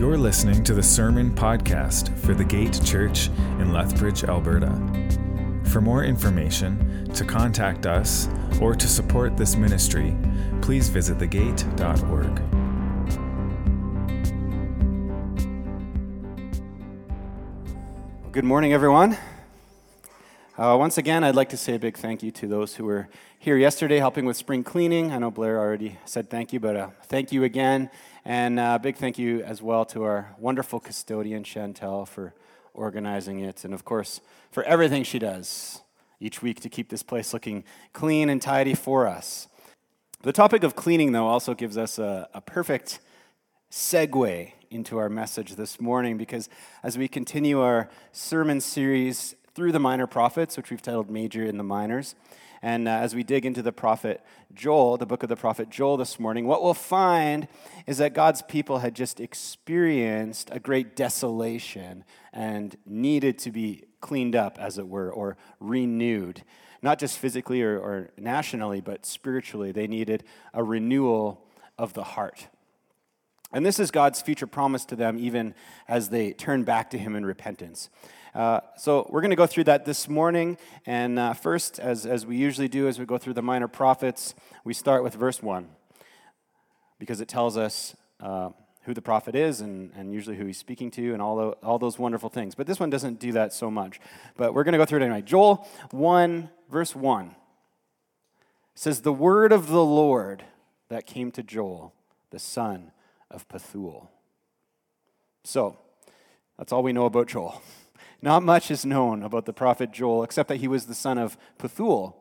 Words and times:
You're 0.00 0.16
listening 0.16 0.64
to 0.64 0.72
the 0.72 0.82
Sermon 0.82 1.30
Podcast 1.30 2.18
for 2.20 2.32
the 2.32 2.42
Gate 2.42 2.80
Church 2.82 3.28
in 3.58 3.70
Lethbridge, 3.70 4.24
Alberta. 4.24 4.72
For 5.64 5.82
more 5.82 6.04
information, 6.04 7.04
to 7.12 7.22
contact 7.22 7.84
us, 7.84 8.26
or 8.62 8.74
to 8.74 8.88
support 8.88 9.36
this 9.36 9.56
ministry, 9.56 10.16
please 10.62 10.88
visit 10.88 11.18
thegate.org. 11.18 12.34
Good 18.32 18.44
morning, 18.44 18.72
everyone. 18.72 19.18
Uh, 20.60 20.76
once 20.76 20.98
again, 20.98 21.24
I'd 21.24 21.36
like 21.36 21.48
to 21.48 21.56
say 21.56 21.76
a 21.76 21.78
big 21.78 21.96
thank 21.96 22.22
you 22.22 22.30
to 22.32 22.46
those 22.46 22.74
who 22.74 22.84
were 22.84 23.08
here 23.38 23.56
yesterday 23.56 23.96
helping 23.96 24.26
with 24.26 24.36
spring 24.36 24.62
cleaning. 24.62 25.10
I 25.10 25.16
know 25.16 25.30
Blair 25.30 25.58
already 25.58 25.98
said 26.04 26.28
thank 26.28 26.52
you, 26.52 26.60
but 26.60 26.76
uh, 26.76 26.90
thank 27.04 27.32
you 27.32 27.44
again. 27.44 27.88
And 28.26 28.60
a 28.60 28.62
uh, 28.62 28.78
big 28.78 28.96
thank 28.96 29.18
you 29.18 29.42
as 29.42 29.62
well 29.62 29.86
to 29.86 30.02
our 30.02 30.34
wonderful 30.38 30.78
custodian, 30.78 31.44
Chantel, 31.44 32.06
for 32.06 32.34
organizing 32.74 33.38
it. 33.38 33.64
And 33.64 33.72
of 33.72 33.86
course, 33.86 34.20
for 34.50 34.62
everything 34.64 35.02
she 35.02 35.18
does 35.18 35.80
each 36.20 36.42
week 36.42 36.60
to 36.60 36.68
keep 36.68 36.90
this 36.90 37.02
place 37.02 37.32
looking 37.32 37.64
clean 37.94 38.28
and 38.28 38.42
tidy 38.42 38.74
for 38.74 39.06
us. 39.06 39.48
The 40.20 40.32
topic 40.34 40.62
of 40.62 40.76
cleaning, 40.76 41.12
though, 41.12 41.26
also 41.26 41.54
gives 41.54 41.78
us 41.78 41.98
a, 41.98 42.28
a 42.34 42.42
perfect 42.42 43.00
segue 43.70 44.52
into 44.70 44.98
our 44.98 45.08
message 45.08 45.54
this 45.54 45.80
morning 45.80 46.18
because 46.18 46.48
as 46.82 46.98
we 46.98 47.08
continue 47.08 47.60
our 47.60 47.88
sermon 48.12 48.60
series 48.60 49.34
through 49.54 49.72
the 49.72 49.80
minor 49.80 50.06
prophets, 50.06 50.56
which 50.56 50.70
we've 50.70 50.82
titled 50.82 51.10
Major 51.10 51.44
in 51.44 51.56
the 51.56 51.64
Minors, 51.64 52.14
and 52.62 52.88
uh, 52.88 52.90
as 52.90 53.14
we 53.14 53.22
dig 53.22 53.46
into 53.46 53.62
the 53.62 53.72
prophet 53.72 54.22
Joel, 54.52 54.98
the 54.98 55.06
book 55.06 55.22
of 55.22 55.28
the 55.28 55.36
prophet 55.36 55.70
Joel 55.70 55.96
this 55.96 56.20
morning, 56.20 56.46
what 56.46 56.62
we'll 56.62 56.74
find 56.74 57.48
is 57.86 57.98
that 57.98 58.12
God's 58.12 58.42
people 58.42 58.80
had 58.80 58.94
just 58.94 59.18
experienced 59.18 60.50
a 60.52 60.60
great 60.60 60.94
desolation 60.94 62.04
and 62.32 62.76
needed 62.84 63.38
to 63.40 63.50
be 63.50 63.84
cleaned 64.00 64.36
up, 64.36 64.58
as 64.58 64.76
it 64.76 64.88
were, 64.88 65.10
or 65.10 65.38
renewed. 65.58 66.42
Not 66.82 66.98
just 66.98 67.18
physically 67.18 67.62
or, 67.62 67.78
or 67.78 68.10
nationally, 68.18 68.80
but 68.80 69.06
spiritually. 69.06 69.72
They 69.72 69.86
needed 69.86 70.24
a 70.52 70.62
renewal 70.62 71.46
of 71.78 71.94
the 71.94 72.04
heart. 72.04 72.48
And 73.52 73.64
this 73.64 73.78
is 73.78 73.90
God's 73.90 74.20
future 74.20 74.46
promise 74.46 74.84
to 74.86 74.96
them, 74.96 75.18
even 75.18 75.54
as 75.88 76.10
they 76.10 76.32
turn 76.32 76.64
back 76.64 76.90
to 76.90 76.98
Him 76.98 77.16
in 77.16 77.24
repentance. 77.24 77.88
Uh, 78.34 78.60
so 78.76 79.06
we're 79.10 79.20
going 79.20 79.30
to 79.30 79.36
go 79.36 79.46
through 79.46 79.64
that 79.64 79.84
this 79.84 80.08
morning. 80.08 80.56
And 80.86 81.18
uh, 81.18 81.32
first, 81.32 81.78
as, 81.78 82.06
as 82.06 82.24
we 82.24 82.36
usually 82.36 82.68
do 82.68 82.86
as 82.86 82.98
we 82.98 83.04
go 83.04 83.18
through 83.18 83.34
the 83.34 83.42
minor 83.42 83.68
prophets, 83.68 84.34
we 84.64 84.72
start 84.72 85.02
with 85.02 85.14
verse 85.14 85.42
1 85.42 85.68
because 86.98 87.20
it 87.20 87.28
tells 87.28 87.56
us 87.56 87.96
uh, 88.20 88.50
who 88.82 88.94
the 88.94 89.02
prophet 89.02 89.34
is 89.34 89.60
and, 89.60 89.90
and 89.96 90.12
usually 90.12 90.36
who 90.36 90.46
he's 90.46 90.58
speaking 90.58 90.90
to 90.92 91.12
and 91.12 91.20
all, 91.20 91.36
the, 91.36 91.48
all 91.66 91.78
those 91.78 91.98
wonderful 91.98 92.28
things. 92.28 92.54
But 92.54 92.66
this 92.66 92.78
one 92.78 92.90
doesn't 92.90 93.18
do 93.18 93.32
that 93.32 93.52
so 93.52 93.70
much. 93.70 93.98
But 94.36 94.54
we're 94.54 94.64
going 94.64 94.72
to 94.72 94.78
go 94.78 94.84
through 94.84 95.00
it 95.00 95.04
anyway. 95.04 95.22
Joel 95.22 95.66
1, 95.90 96.50
verse 96.70 96.94
1 96.94 97.34
says, 98.74 99.00
The 99.00 99.12
word 99.12 99.52
of 99.52 99.68
the 99.68 99.84
Lord 99.84 100.44
that 100.88 101.06
came 101.06 101.32
to 101.32 101.42
Joel, 101.42 101.94
the 102.30 102.38
son 102.38 102.92
of 103.30 103.48
Pethuel. 103.48 104.08
So, 105.42 105.78
that's 106.58 106.72
all 106.72 106.82
we 106.82 106.92
know 106.92 107.06
about 107.06 107.26
Joel. 107.26 107.62
Not 108.22 108.42
much 108.42 108.70
is 108.70 108.84
known 108.84 109.22
about 109.22 109.46
the 109.46 109.52
prophet 109.52 109.92
Joel 109.92 110.22
except 110.22 110.48
that 110.48 110.56
he 110.56 110.68
was 110.68 110.86
the 110.86 110.94
son 110.94 111.16
of 111.16 111.38
Pethuel, 111.58 112.14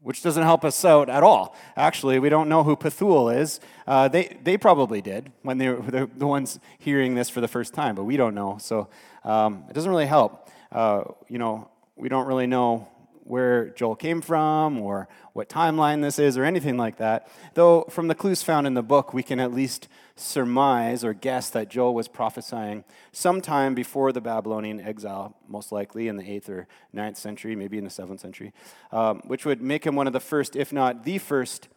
which 0.00 0.22
doesn't 0.22 0.44
help 0.44 0.64
us 0.64 0.84
out 0.84 1.08
at 1.08 1.22
all. 1.22 1.56
Actually, 1.76 2.18
we 2.18 2.28
don't 2.28 2.48
know 2.48 2.62
who 2.62 2.76
Pethuel 2.76 3.36
is. 3.36 3.58
Uh, 3.86 4.06
they, 4.06 4.36
they 4.44 4.56
probably 4.56 5.02
did 5.02 5.32
when 5.42 5.58
they 5.58 5.68
were 5.68 6.06
the, 6.06 6.26
ones 6.26 6.60
hearing 6.78 7.14
this 7.14 7.28
for 7.28 7.40
the 7.40 7.48
first 7.48 7.74
time, 7.74 7.96
but 7.96 8.04
we 8.04 8.16
don't 8.16 8.34
know. 8.34 8.58
So 8.60 8.88
um, 9.24 9.64
it 9.68 9.72
doesn't 9.72 9.90
really 9.90 10.06
help. 10.06 10.48
Uh, 10.70 11.04
you 11.28 11.38
know, 11.38 11.68
we 11.96 12.08
don't 12.08 12.26
really 12.26 12.46
know 12.46 12.88
where 13.26 13.70
Joel 13.70 13.96
came 13.96 14.20
from 14.20 14.78
or 14.78 15.08
what 15.32 15.48
timeline 15.48 16.02
this 16.02 16.18
is 16.18 16.38
or 16.38 16.44
anything 16.44 16.76
like 16.76 16.96
that. 16.96 17.28
Though, 17.54 17.82
from 17.90 18.08
the 18.08 18.14
clues 18.14 18.42
found 18.42 18.66
in 18.66 18.74
the 18.74 18.82
book, 18.82 19.12
we 19.12 19.22
can 19.22 19.40
at 19.40 19.52
least 19.52 19.88
surmise 20.14 21.04
or 21.04 21.12
guess 21.12 21.50
that 21.50 21.68
Joel 21.68 21.94
was 21.94 22.08
prophesying 22.08 22.84
sometime 23.12 23.74
before 23.74 24.12
the 24.12 24.20
Babylonian 24.20 24.80
exile, 24.80 25.36
most 25.46 25.72
likely 25.72 26.08
in 26.08 26.16
the 26.16 26.24
8th 26.24 26.48
or 26.48 26.68
9th 26.94 27.16
century, 27.16 27.54
maybe 27.54 27.78
in 27.78 27.84
the 27.84 27.90
7th 27.90 28.20
century, 28.20 28.52
um, 28.92 29.20
which 29.26 29.44
would 29.44 29.60
make 29.60 29.84
him 29.84 29.94
one 29.96 30.06
of 30.06 30.12
the 30.12 30.20
first, 30.20 30.56
if 30.56 30.72
not 30.72 31.04
the 31.04 31.18
first, 31.18 31.68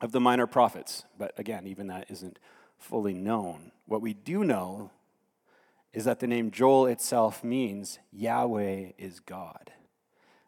of 0.00 0.12
the 0.12 0.20
minor 0.20 0.46
prophets. 0.46 1.04
But 1.18 1.38
again, 1.38 1.66
even 1.66 1.88
that 1.88 2.10
isn't 2.10 2.38
fully 2.78 3.14
known. 3.14 3.72
What 3.86 4.00
we 4.00 4.14
do 4.14 4.44
know 4.44 4.90
is 5.92 6.04
that 6.04 6.20
the 6.20 6.26
name 6.26 6.50
Joel 6.50 6.86
itself 6.86 7.42
means 7.44 7.98
Yahweh 8.12 8.92
is 8.96 9.20
God. 9.20 9.72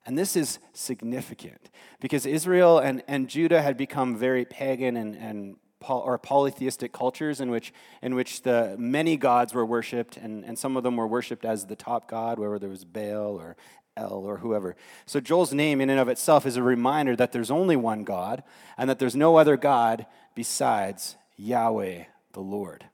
And 0.05 0.19
this 0.19 0.37
is 0.37 0.59
significant 0.73 1.71
because 2.01 2.27
Israel 2.27 2.79
and, 2.79 3.03
and 3.07 3.29
Judah 3.29 3.63
had 3.63 3.77
become 3.77 4.17
very 4.17 4.45
pagan 4.45 4.97
and, 4.97 5.15
and 5.15 5.57
or 5.89 6.19
polytheistic 6.19 6.93
cultures 6.93 7.41
in 7.41 7.51
which, 7.51 7.73
in 8.03 8.15
which 8.15 8.43
the 8.43 8.77
many 8.79 9.17
gods 9.17 9.53
were 9.53 9.67
worshipped, 9.67 10.17
and, 10.17 10.45
and 10.45 10.59
some 10.59 10.77
of 10.77 10.83
them 10.83 10.97
were 10.97 11.07
worshipped 11.07 11.45
as 11.45 11.67
the 11.67 11.77
top 11.77 12.09
god, 12.09 12.39
whether 12.39 12.59
there 12.59 12.69
was 12.69 12.85
Baal 12.85 13.37
or 13.37 13.57
El 13.97 14.13
or 14.13 14.39
whoever. 14.39 14.77
So 15.07 15.21
Joel's 15.21 15.53
name, 15.53 15.81
in 15.81 15.91
and 15.91 16.01
of 16.01 16.09
itself, 16.09 16.47
is 16.47 16.57
a 16.57 16.63
reminder 16.63 17.17
that 17.17 17.33
there's 17.33 17.51
only 17.51 17.77
one 17.77 18.05
God 18.05 18.43
and 18.79 18.89
that 18.89 18.99
there's 18.99 19.17
no 19.17 19.37
other 19.37 19.57
God 19.57 20.07
besides 20.35 21.17
Yahweh, 21.37 22.05
the 22.33 22.41
Lord. 22.41 22.87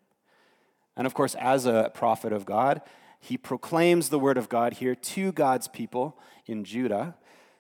And 0.97 1.07
of 1.07 1.15
course, 1.15 1.37
as 1.37 1.67
a 1.67 1.91
prophet 1.95 2.33
of 2.33 2.45
God, 2.45 2.83
he 3.21 3.37
proclaims 3.37 4.09
the 4.09 4.19
word 4.19 4.39
of 4.39 4.49
God 4.49 4.75
here 4.75 4.95
to 4.95 5.33
God's 5.33 5.69
people 5.69 6.19
in 6.49 6.65
Judah, 6.65 7.15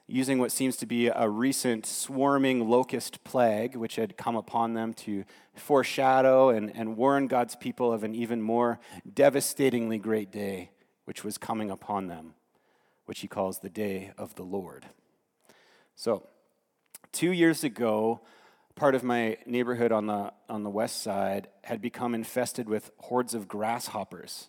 using 0.06 0.38
what 0.38 0.50
seems 0.50 0.76
to 0.78 0.86
be 0.86 1.08
a 1.08 1.28
recent 1.28 1.84
swarming 1.84 2.68
locust 2.68 3.22
plague, 3.24 3.76
which 3.76 3.96
had 3.96 4.16
come 4.16 4.34
upon 4.34 4.72
them 4.72 4.94
to 4.94 5.24
foreshadow 5.54 6.48
and, 6.48 6.74
and 6.74 6.96
warn 6.96 7.26
God's 7.26 7.54
people 7.54 7.92
of 7.92 8.02
an 8.02 8.14
even 8.14 8.40
more 8.40 8.80
devastatingly 9.12 9.98
great 9.98 10.32
day, 10.32 10.70
which 11.04 11.22
was 11.22 11.36
coming 11.36 11.70
upon 11.70 12.06
them, 12.06 12.34
which 13.04 13.20
he 13.20 13.28
calls 13.28 13.58
the 13.58 13.68
day 13.68 14.12
of 14.16 14.34
the 14.34 14.42
Lord. 14.42 14.86
So, 15.94 16.26
two 17.12 17.32
years 17.32 17.62
ago, 17.62 18.20
part 18.74 18.94
of 18.94 19.02
my 19.02 19.36
neighborhood 19.44 19.92
on 19.92 20.06
the, 20.06 20.32
on 20.48 20.62
the 20.62 20.70
west 20.70 21.02
side 21.02 21.48
had 21.64 21.82
become 21.82 22.14
infested 22.14 22.68
with 22.68 22.90
hordes 22.98 23.34
of 23.34 23.48
grasshoppers. 23.48 24.48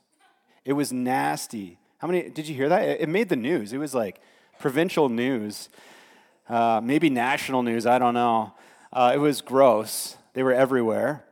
It 0.64 0.74
was 0.74 0.94
nasty. 0.94 1.80
How 2.00 2.08
many, 2.08 2.30
did 2.30 2.48
you 2.48 2.56
hear 2.56 2.70
that? 2.70 3.02
It 3.02 3.10
made 3.10 3.28
the 3.28 3.36
news. 3.36 3.74
It 3.74 3.78
was 3.78 3.94
like 3.94 4.22
provincial 4.58 5.10
news, 5.10 5.68
uh, 6.48 6.80
maybe 6.82 7.10
national 7.10 7.62
news, 7.62 7.86
I 7.86 8.00
don't 8.00 8.14
know. 8.14 8.54
Uh, 8.94 9.12
it 9.14 9.18
was 9.18 9.42
gross. 9.42 10.16
They 10.34 10.42
were 10.42 10.54
everywhere. 10.54 11.26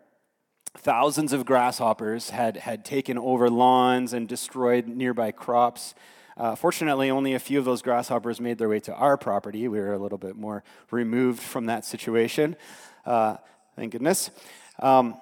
Thousands 0.75 1.31
of 1.31 1.45
grasshoppers 1.45 2.31
had, 2.31 2.57
had 2.57 2.83
taken 2.83 3.17
over 3.17 3.49
lawns 3.49 4.11
and 4.11 4.27
destroyed 4.27 4.87
nearby 4.87 5.31
crops. 5.31 5.95
Uh, 6.35 6.53
fortunately, 6.53 7.09
only 7.09 7.33
a 7.33 7.39
few 7.39 7.59
of 7.59 7.65
those 7.65 7.81
grasshoppers 7.81 8.41
made 8.41 8.57
their 8.57 8.69
way 8.69 8.81
to 8.81 8.93
our 8.93 9.15
property. 9.15 9.69
We 9.69 9.79
were 9.79 9.93
a 9.93 9.97
little 9.97 10.17
bit 10.17 10.35
more 10.35 10.65
removed 10.91 11.41
from 11.41 11.67
that 11.67 11.85
situation. 11.85 12.57
Uh, 13.05 13.37
thank 13.77 13.93
goodness. 13.93 14.31
Um, 14.79 15.15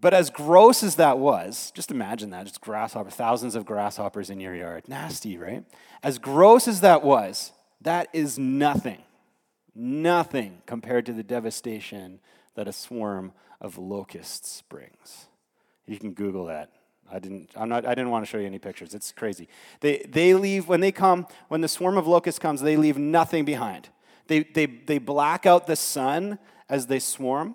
but 0.00 0.14
as 0.14 0.30
gross 0.30 0.82
as 0.82 0.96
that 0.96 1.18
was, 1.18 1.72
just 1.74 1.90
imagine 1.90 2.30
that, 2.30 2.46
just 2.46 2.60
grasshopper, 2.60 3.10
thousands 3.10 3.54
of 3.54 3.64
grasshoppers 3.64 4.30
in 4.30 4.40
your 4.40 4.54
yard. 4.54 4.88
Nasty, 4.88 5.36
right? 5.36 5.64
As 6.02 6.18
gross 6.18 6.68
as 6.68 6.80
that 6.82 7.02
was, 7.02 7.52
that 7.80 8.08
is 8.12 8.38
nothing, 8.38 9.02
nothing 9.74 10.62
compared 10.66 11.06
to 11.06 11.12
the 11.12 11.22
devastation 11.22 12.20
that 12.54 12.68
a 12.68 12.72
swarm 12.72 13.32
of 13.60 13.78
locusts 13.78 14.62
brings. 14.68 15.26
You 15.86 15.98
can 15.98 16.12
Google 16.12 16.46
that. 16.46 16.70
I 17.10 17.18
didn't, 17.18 17.50
I'm 17.56 17.68
not, 17.68 17.86
I 17.86 17.94
didn't 17.94 18.10
want 18.10 18.24
to 18.24 18.30
show 18.30 18.38
you 18.38 18.46
any 18.46 18.58
pictures. 18.58 18.94
It's 18.94 19.12
crazy. 19.12 19.48
They, 19.80 20.04
they 20.08 20.34
leave, 20.34 20.68
when 20.68 20.80
they 20.80 20.92
come, 20.92 21.26
when 21.48 21.60
the 21.60 21.68
swarm 21.68 21.96
of 21.96 22.06
locusts 22.06 22.38
comes, 22.38 22.60
they 22.60 22.76
leave 22.76 22.98
nothing 22.98 23.44
behind. 23.44 23.88
They, 24.26 24.40
they, 24.40 24.66
they 24.66 24.98
black 24.98 25.46
out 25.46 25.66
the 25.66 25.76
sun 25.76 26.38
as 26.68 26.86
they 26.86 26.98
swarm. 26.98 27.54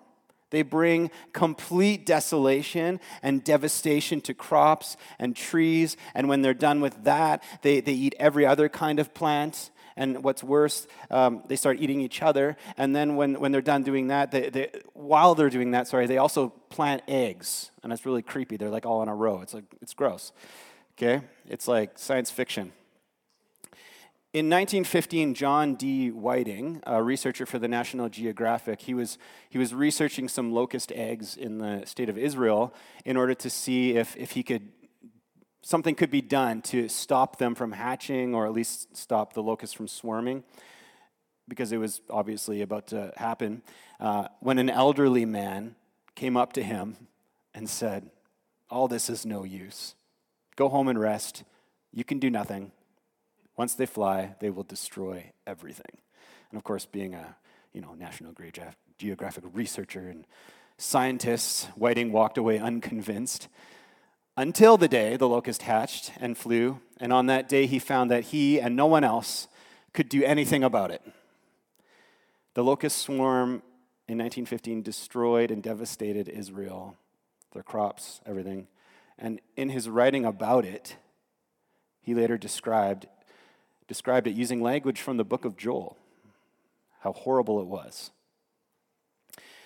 They 0.54 0.62
bring 0.62 1.10
complete 1.34 2.06
desolation 2.06 3.00
and 3.24 3.44
devastation 3.44 4.22
to 4.22 4.36
crops 4.36 4.98
and 5.18 5.36
trees. 5.36 5.98
And 6.14 6.30
when 6.30 6.44
they're 6.44 6.54
done 6.54 6.80
with 6.80 7.06
that, 7.06 7.42
they, 7.64 7.82
they 7.82 7.94
eat 7.94 8.14
every 8.20 8.46
other 8.46 8.70
kind 8.70 9.00
of 9.00 9.16
plant. 9.16 9.72
And 9.96 10.24
what's 10.24 10.44
worse, 10.44 10.86
um, 11.10 11.42
they 11.48 11.56
start 11.56 11.80
eating 11.80 12.02
each 12.02 12.22
other. 12.22 12.56
And 12.78 12.96
then 12.96 13.16
when, 13.16 13.40
when 13.40 13.52
they're 13.52 13.62
done 13.62 13.82
doing 13.82 14.10
that, 14.10 14.30
they, 14.30 14.50
they, 14.50 14.70
while 14.94 15.34
they're 15.34 15.50
doing 15.50 15.72
that, 15.72 15.88
sorry, 15.88 16.06
they 16.06 16.20
also 16.20 16.50
plant 16.70 17.02
eggs. 17.08 17.72
And 17.82 17.92
it's 17.92 18.06
really 18.06 18.22
creepy. 18.22 18.56
They're 18.56 18.70
like 18.70 18.86
all 18.86 19.02
in 19.02 19.10
a 19.10 19.16
row. 19.16 19.42
It's 19.42 19.56
like, 19.56 19.66
it's 19.82 19.96
gross. 19.96 20.32
Okay? 21.00 21.26
It's 21.50 21.68
like 21.68 21.98
science 21.98 22.30
fiction. 22.30 22.74
In 24.34 24.50
1915, 24.50 25.36
John 25.36 25.76
D. 25.76 26.10
Whiting, 26.10 26.82
a 26.88 27.04
researcher 27.04 27.46
for 27.46 27.60
the 27.60 27.68
National 27.68 28.10
Geographic, 28.10 28.82
he 28.82 28.96
was, 28.96 29.20
he 29.48 29.60
was 29.60 29.76
researching 29.76 30.28
some 30.28 30.52
locust 30.52 30.92
eggs 30.92 31.38
in 31.38 31.60
the 31.60 31.84
state 31.86 32.10
of 32.10 32.18
Israel 32.18 32.74
in 33.06 33.16
order 33.16 33.36
to 33.36 33.48
see 33.52 33.96
if, 33.96 34.18
if 34.18 34.32
he 34.32 34.42
could, 34.42 34.70
something 35.62 35.94
could 35.94 36.10
be 36.10 36.20
done 36.20 36.64
to 36.64 36.90
stop 36.90 37.38
them 37.38 37.54
from 37.54 37.74
hatching 37.74 38.34
or 38.34 38.48
at 38.48 38.54
least 38.54 38.98
stop 38.98 39.34
the 39.34 39.44
locusts 39.44 39.76
from 39.76 39.88
swarming, 39.88 40.44
because 41.48 41.72
it 41.72 41.78
was 41.78 42.02
obviously 42.10 42.64
about 42.64 42.88
to 42.88 43.14
happen. 43.18 43.62
Uh, 44.00 44.30
when 44.40 44.58
an 44.58 44.68
elderly 44.68 45.26
man 45.26 45.76
came 46.16 46.36
up 46.36 46.54
to 46.54 46.64
him 46.64 46.98
and 47.54 47.70
said, 47.70 48.10
All 48.68 48.88
this 48.88 49.12
is 49.12 49.28
no 49.28 49.44
use. 49.44 49.94
Go 50.56 50.70
home 50.70 50.88
and 50.88 51.00
rest. 51.00 51.44
You 51.92 52.04
can 52.04 52.18
do 52.18 52.32
nothing. 52.32 52.72
Once 53.56 53.76
they 53.76 53.86
fly, 53.86 54.36
they 54.40 54.50
will 54.50 54.64
destroy 54.64 55.32
everything. 55.46 55.98
And 56.50 56.58
of 56.58 56.64
course, 56.64 56.86
being 56.86 57.14
a 57.14 57.36
you 57.74 57.82
know, 57.82 57.94
National 57.94 58.34
Geographic 58.98 59.44
researcher 59.54 60.08
and 60.08 60.26
scientist, 60.78 61.66
Whiting 61.76 62.12
walked 62.12 62.38
away 62.38 62.60
unconvinced 62.60 63.48
until 64.38 64.78
the 64.78 64.88
day 64.88 65.18
the 65.18 65.28
locust 65.28 65.64
hatched 65.64 66.12
and 66.20 66.38
flew. 66.38 66.80
And 67.00 67.12
on 67.12 67.26
that 67.28 67.50
day, 67.50 67.66
he 67.66 67.80
found 67.80 68.12
that 68.12 68.26
he 68.26 68.60
and 68.60 68.76
no 68.76 68.86
one 68.86 69.04
else 69.04 69.48
could 69.94 70.10
do 70.10 70.24
anything 70.24 70.64
about 70.64 70.92
it. 70.92 71.02
The 72.54 72.64
locust 72.64 73.00
swarm 73.00 73.64
in 74.08 74.18
1915 74.18 74.84
destroyed 74.84 75.50
and 75.50 75.64
devastated 75.64 76.28
Israel, 76.28 76.96
their 77.54 77.64
crops, 77.64 78.22
everything. 78.26 78.68
And 79.18 79.40
in 79.56 79.70
his 79.70 79.90
writing 79.90 80.26
about 80.26 80.66
it, 80.66 80.98
he 82.02 82.14
later 82.14 82.38
described 82.38 83.08
described 83.88 84.28
it 84.28 84.36
using 84.36 84.62
language 84.62 85.02
from 85.02 85.18
the 85.18 85.24
book 85.24 85.46
of 85.46 85.58
Joel, 85.58 85.98
how 87.02 87.14
horrible 87.14 87.60
it 87.60 87.68
was. 87.68 88.12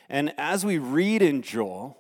And 0.10 0.34
as 0.38 0.66
we 0.66 0.78
read 0.78 1.22
in 1.22 1.42
Joel, 1.42 1.98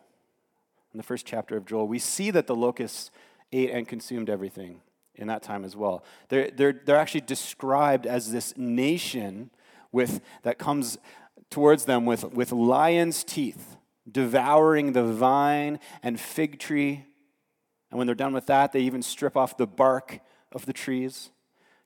in 0.93 0.97
the 0.97 1.03
first 1.03 1.25
chapter 1.25 1.57
of 1.57 1.65
Joel, 1.65 1.87
we 1.87 1.99
see 1.99 2.31
that 2.31 2.47
the 2.47 2.55
locusts 2.55 3.11
ate 3.51 3.69
and 3.69 3.87
consumed 3.87 4.29
everything 4.29 4.81
in 5.15 5.27
that 5.27 5.43
time 5.43 5.65
as 5.65 5.75
well. 5.75 6.03
They're, 6.29 6.51
they're, 6.51 6.81
they're 6.85 6.97
actually 6.97 7.21
described 7.21 8.05
as 8.05 8.31
this 8.31 8.55
nation 8.57 9.49
with, 9.91 10.21
that 10.43 10.57
comes 10.57 10.97
towards 11.49 11.85
them 11.85 12.05
with, 12.05 12.23
with 12.33 12.51
lion's 12.51 13.23
teeth, 13.23 13.77
devouring 14.09 14.93
the 14.93 15.03
vine 15.03 15.79
and 16.01 16.19
fig 16.19 16.59
tree. 16.59 17.05
And 17.89 17.97
when 17.97 18.07
they're 18.07 18.15
done 18.15 18.33
with 18.33 18.45
that, 18.47 18.71
they 18.71 18.81
even 18.81 19.01
strip 19.01 19.35
off 19.35 19.57
the 19.57 19.67
bark 19.67 20.19
of 20.51 20.65
the 20.65 20.73
trees 20.73 21.31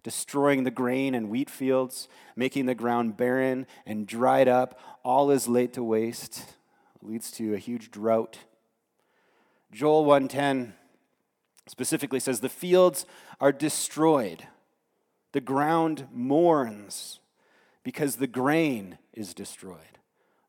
destroying 0.03 0.63
the 0.63 0.71
grain 0.71 1.13
and 1.13 1.30
wheat 1.30 1.50
fields, 1.50 2.07
making 2.36 2.65
the 2.65 2.75
ground 2.75 3.18
barren 3.18 3.68
and 3.86 4.07
dried 4.07 4.48
up. 4.48 4.80
All 5.03 5.31
is 5.31 5.48
laid 5.48 5.74
to 5.74 5.83
waste, 5.83 6.39
it 6.95 7.07
leads 7.07 7.31
to 7.31 7.53
a 7.53 7.57
huge 7.57 7.92
drought. 7.92 8.39
Joel 9.71 10.06
110 10.06 10.74
specifically 11.68 12.19
says, 12.19 12.39
The 12.39 12.50
fields 12.50 13.06
are 13.39 13.51
destroyed, 13.51 14.48
the 15.31 15.42
ground 15.42 16.07
mourns 16.12 17.19
because 17.83 18.18
the 18.18 18.27
grain 18.27 18.97
is 19.13 19.33
destroyed, 19.33 20.00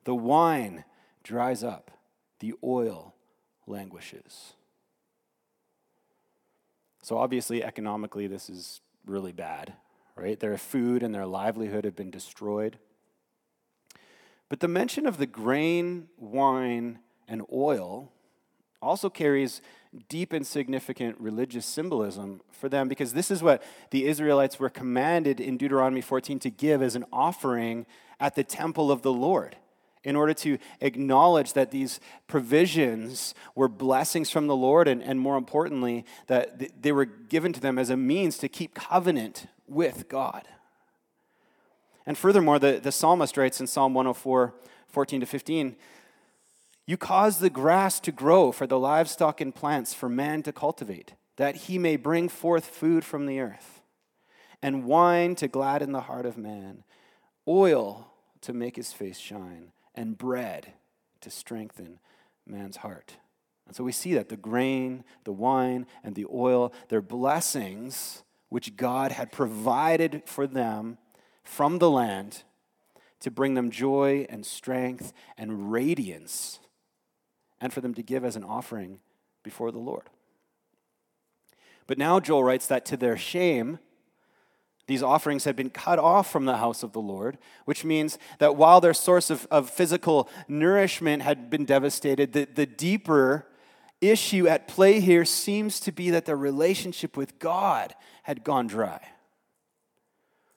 the 0.05 0.15
wine 0.15 0.85
dries 1.23 1.63
up, 1.63 1.91
the 2.41 2.55
oil 2.65 3.15
languishes. 3.67 4.55
So, 7.03 7.19
obviously, 7.19 7.65
economically, 7.65 8.29
this 8.29 8.49
is 8.49 8.81
really 9.07 9.33
bad, 9.33 9.75
right? 10.17 10.39
Their 10.39 10.57
food 10.59 11.03
and 11.03 11.15
their 11.15 11.27
livelihood 11.27 11.85
have 11.85 11.97
been 11.97 12.11
destroyed. 12.11 12.79
But 14.49 14.61
the 14.61 14.69
mention 14.69 15.07
of 15.07 15.17
the 15.17 15.27
grain, 15.27 16.09
wine, 16.19 16.99
and 17.27 17.43
oil 17.53 18.13
also 18.83 19.09
carries 19.09 19.63
deep 20.09 20.33
and 20.33 20.47
significant 20.47 21.19
religious 21.21 21.65
symbolism 21.67 22.41
for 22.51 22.69
them 22.69 22.89
because 22.89 23.13
this 23.13 23.31
is 23.31 23.43
what 23.43 23.63
the 23.91 24.07
Israelites 24.07 24.59
were 24.59 24.71
commanded 24.71 25.41
in 25.41 25.57
Deuteronomy 25.57 26.01
14 26.01 26.39
to 26.41 26.51
give 26.51 26.83
as 26.83 26.97
an 26.97 27.05
offering 27.13 27.87
at 28.19 28.35
the 28.35 28.45
temple 28.45 28.91
of 28.91 29.03
the 29.03 29.13
Lord 29.13 29.57
in 30.05 30.17
order 30.17 30.35
to 30.35 30.59
acknowledge 30.81 31.53
that 31.53 31.71
these 31.71 32.01
provisions 32.27 33.35
were 33.55 33.69
blessings 33.69 34.31
from 34.31 34.47
the 34.47 34.57
Lord, 34.57 34.89
and, 34.89 35.03
and 35.03 35.21
more 35.21 35.37
importantly, 35.37 36.05
that 36.27 36.83
they 36.83 36.93
were 36.93 37.05
given 37.05 37.53
to 37.53 37.61
them 37.61 37.79
as 37.79 37.91
a 37.91 37.97
means 37.97 38.39
to 38.39 38.49
keep 38.49 38.75
covenant 38.75 39.47
with 39.69 40.09
God. 40.09 40.43
And 42.05 42.19
furthermore, 42.19 42.59
the, 42.59 42.81
the 42.83 42.91
psalmist 42.91 43.37
writes 43.37 43.61
in 43.61 43.67
Psalm 43.67 43.95
104 43.95 44.55
14 44.89 45.21
to 45.21 45.27
15, 45.27 45.77
You 46.85 46.99
cause 46.99 47.39
the 47.39 47.49
grass 47.49 47.99
to 48.01 48.13
grow 48.13 48.53
for 48.53 48.67
the 48.67 48.79
livestock 48.79 49.41
and 49.41 49.55
plants 49.55 49.95
for 49.95 50.09
man 50.09 50.43
to 50.43 50.53
cultivate, 50.53 51.15
that 51.37 51.55
he 51.55 51.79
may 51.79 51.97
bring 51.97 52.29
forth 52.29 52.67
food 52.67 53.05
from 53.05 53.25
the 53.25 53.41
earth, 53.41 53.81
and 54.61 54.85
wine 54.85 55.35
to 55.37 55.49
gladden 55.49 55.93
the 55.93 56.03
heart 56.03 56.27
of 56.27 56.37
man, 56.37 56.85
oil 57.49 58.13
to 58.43 58.53
make 58.53 58.77
his 58.77 58.93
face 58.93 59.17
shine 59.17 59.71
and 59.95 60.17
bread 60.19 60.73
to 61.21 61.31
strengthen 61.31 61.99
man's 62.47 62.79
heart. 62.79 63.17
And 63.67 63.77
so 63.77 63.85
we 63.85 63.93
see 63.93 64.15
that 64.15 64.29
the 64.29 64.37
grain, 64.37 65.05
the 65.25 65.33
wine, 65.33 65.87
and 66.03 66.15
the 66.15 66.27
oil, 66.33 66.73
they're 66.89 67.01
blessings 67.01 68.23
which 68.49 68.77
God 68.77 69.13
had 69.13 69.33
provided 69.33 70.23
for 70.27 70.47
them 70.47 70.99
from 71.43 71.79
the 71.79 71.91
land 71.91 72.43
to 73.21 73.31
bring 73.31 73.55
them 73.55 73.71
joy 73.71 74.27
and 74.29 74.45
strength 74.45 75.13
and 75.39 75.71
radiance, 75.73 76.59
and 77.61 77.73
for 77.73 77.81
them 77.81 77.95
to 77.95 78.03
give 78.03 78.25
as 78.25 78.35
an 78.37 78.45
offering 78.45 78.99
before 79.43 79.71
the 79.71 79.79
Lord. 79.79 80.11
But 81.87 81.99
now 81.99 82.21
Joel 82.21 82.45
writes 82.45 82.67
that 82.67 82.85
to 82.87 82.97
their 82.97 83.17
shame, 83.17 83.79
these 84.87 85.03
offerings 85.03 85.45
had 85.45 85.57
been 85.57 85.71
cut 85.71 85.99
off 85.99 86.31
from 86.31 86.45
the 86.45 86.57
house 86.57 86.83
of 86.83 86.93
the 86.93 87.01
Lord, 87.01 87.39
which 87.65 87.85
means 87.85 88.19
that 88.39 88.57
while 88.57 88.81
their 88.81 88.95
source 88.95 89.31
of, 89.31 89.47
of 89.51 89.71
physical 89.71 90.29
nourishment 90.49 91.23
had 91.23 91.51
been 91.51 91.65
devastated, 91.65 92.33
the, 92.33 92.47
the 92.53 92.67
deeper 92.67 93.47
issue 94.01 94.49
at 94.49 94.67
play 94.67 94.99
here 94.99 95.25
seems 95.25 95.79
to 95.81 95.93
be 95.93 96.11
that 96.11 96.25
their 96.25 96.37
relationship 96.37 97.17
with 97.17 97.39
God 97.39 97.95
had 98.25 98.43
gone 98.43 98.67
dry. 98.67 99.01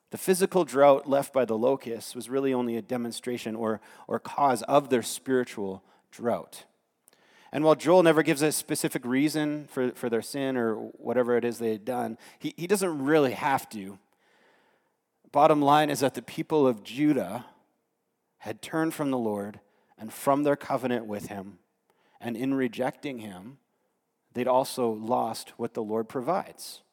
The 0.10 0.18
physical 0.18 0.66
drought 0.66 1.08
left 1.08 1.34
by 1.34 1.46
the 1.46 1.58
locusts 1.58 2.16
was 2.16 2.30
really 2.30 2.54
only 2.54 2.78
a 2.78 2.82
demonstration 2.82 3.56
or, 3.56 3.82
or 4.08 4.20
cause 4.20 4.64
of 4.64 4.90
their 4.90 5.04
spiritual 5.04 5.84
drought. 6.12 6.64
And 7.52 7.64
while 7.64 7.76
Joel 7.76 8.04
never 8.04 8.24
gives 8.24 8.42
a 8.42 8.52
specific 8.52 9.06
reason 9.06 9.68
for, 9.68 9.92
for 9.92 10.10
their 10.10 10.22
sin 10.22 10.58
or 10.58 10.76
whatever 10.76 11.38
it 11.38 11.46
is 11.46 11.60
they 11.60 11.72
had 11.72 11.86
done, 11.86 12.18
he, 12.40 12.54
he 12.58 12.68
doesn't 12.68 13.04
really 13.04 13.34
have 13.34 13.70
to 13.70 14.00
Bottom 15.36 15.62
line 15.62 15.90
is 15.90 16.00
that 16.00 16.14
the 16.14 16.22
people 16.22 16.66
of 16.66 16.82
Judah 16.82 17.48
had 18.38 18.62
turned 18.62 18.94
from 18.94 19.12
the 19.12 19.18
Lord 19.18 19.60
and 19.98 20.14
from 20.14 20.44
their 20.44 20.56
covenant 20.56 21.08
with 21.08 21.26
him. 21.28 21.60
And 22.22 22.38
in 22.38 22.54
rejecting 22.54 23.20
him, 23.20 23.58
they'd 24.32 24.48
also 24.48 24.90
lost 24.90 25.52
what 25.58 25.74
the 25.74 25.84
Lord 25.84 26.08
provides 26.08 26.84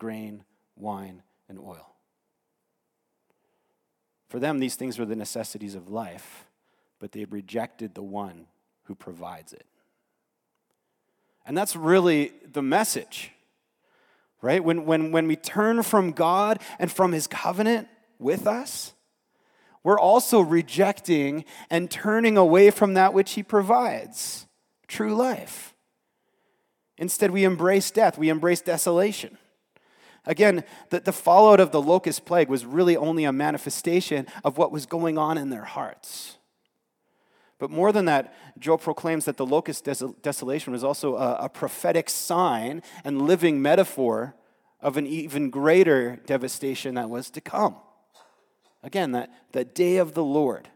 grain, 0.00 0.42
wine, 0.74 1.22
and 1.48 1.60
oil. 1.60 1.94
For 4.28 4.40
them, 4.40 4.58
these 4.58 4.74
things 4.74 4.98
were 4.98 5.06
the 5.06 5.14
necessities 5.14 5.76
of 5.76 5.88
life, 5.88 6.46
but 6.98 7.12
they 7.12 7.24
rejected 7.26 7.94
the 7.94 8.02
one 8.02 8.46
who 8.86 8.96
provides 8.96 9.52
it. 9.52 9.66
And 11.46 11.56
that's 11.56 11.76
really 11.76 12.32
the 12.50 12.62
message 12.62 13.30
right? 14.42 14.62
When, 14.62 14.84
when, 14.84 15.12
when 15.12 15.26
we 15.26 15.36
turn 15.36 15.82
from 15.82 16.10
God 16.12 16.60
and 16.78 16.92
from 16.92 17.12
his 17.12 17.26
covenant 17.26 17.88
with 18.18 18.46
us, 18.46 18.92
we're 19.84 19.98
also 19.98 20.40
rejecting 20.40 21.44
and 21.70 21.90
turning 21.90 22.36
away 22.36 22.70
from 22.70 22.94
that 22.94 23.14
which 23.14 23.32
he 23.32 23.42
provides 23.42 24.46
true 24.86 25.14
life. 25.14 25.74
Instead, 26.98 27.30
we 27.30 27.44
embrace 27.44 27.90
death, 27.90 28.18
we 28.18 28.28
embrace 28.28 28.60
desolation. 28.60 29.38
Again, 30.24 30.62
the, 30.90 31.00
the 31.00 31.12
fallout 31.12 31.58
of 31.58 31.72
the 31.72 31.82
locust 31.82 32.24
plague 32.24 32.48
was 32.48 32.64
really 32.64 32.96
only 32.96 33.24
a 33.24 33.32
manifestation 33.32 34.26
of 34.44 34.56
what 34.56 34.70
was 34.70 34.86
going 34.86 35.18
on 35.18 35.36
in 35.36 35.50
their 35.50 35.64
hearts. 35.64 36.36
But 37.62 37.70
more 37.70 37.92
than 37.92 38.06
that, 38.06 38.34
Joel 38.58 38.76
proclaims 38.76 39.24
that 39.26 39.36
the 39.36 39.46
locust 39.46 39.84
des- 39.84 40.12
desolation 40.20 40.72
was 40.72 40.82
also 40.82 41.14
a, 41.14 41.44
a 41.44 41.48
prophetic 41.48 42.10
sign 42.10 42.82
and 43.04 43.22
living 43.22 43.62
metaphor 43.62 44.34
of 44.80 44.96
an 44.96 45.06
even 45.06 45.48
greater 45.48 46.16
devastation 46.26 46.96
that 46.96 47.08
was 47.08 47.30
to 47.30 47.40
come. 47.40 47.76
Again, 48.82 49.12
that, 49.12 49.30
that 49.52 49.76
day 49.76 49.98
of 49.98 50.14
the 50.14 50.24
Lord, 50.24 50.70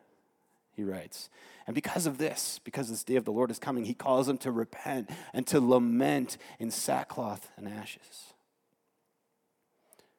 he 0.71 0.85
writes. 0.85 1.29
And 1.67 1.75
because 1.75 2.07
of 2.07 2.19
this, 2.19 2.61
because 2.63 2.89
this 2.89 3.03
day 3.03 3.17
of 3.17 3.25
the 3.25 3.33
Lord 3.33 3.51
is 3.51 3.59
coming, 3.59 3.85
he 3.85 3.93
calls 3.93 4.29
them 4.29 4.39
to 4.39 4.53
repent 4.53 5.11
and 5.33 5.45
to 5.49 5.59
lament 5.59 6.39
in 6.61 6.71
sackcloth 6.71 7.51
and 7.57 7.67
ashes. 7.67 8.33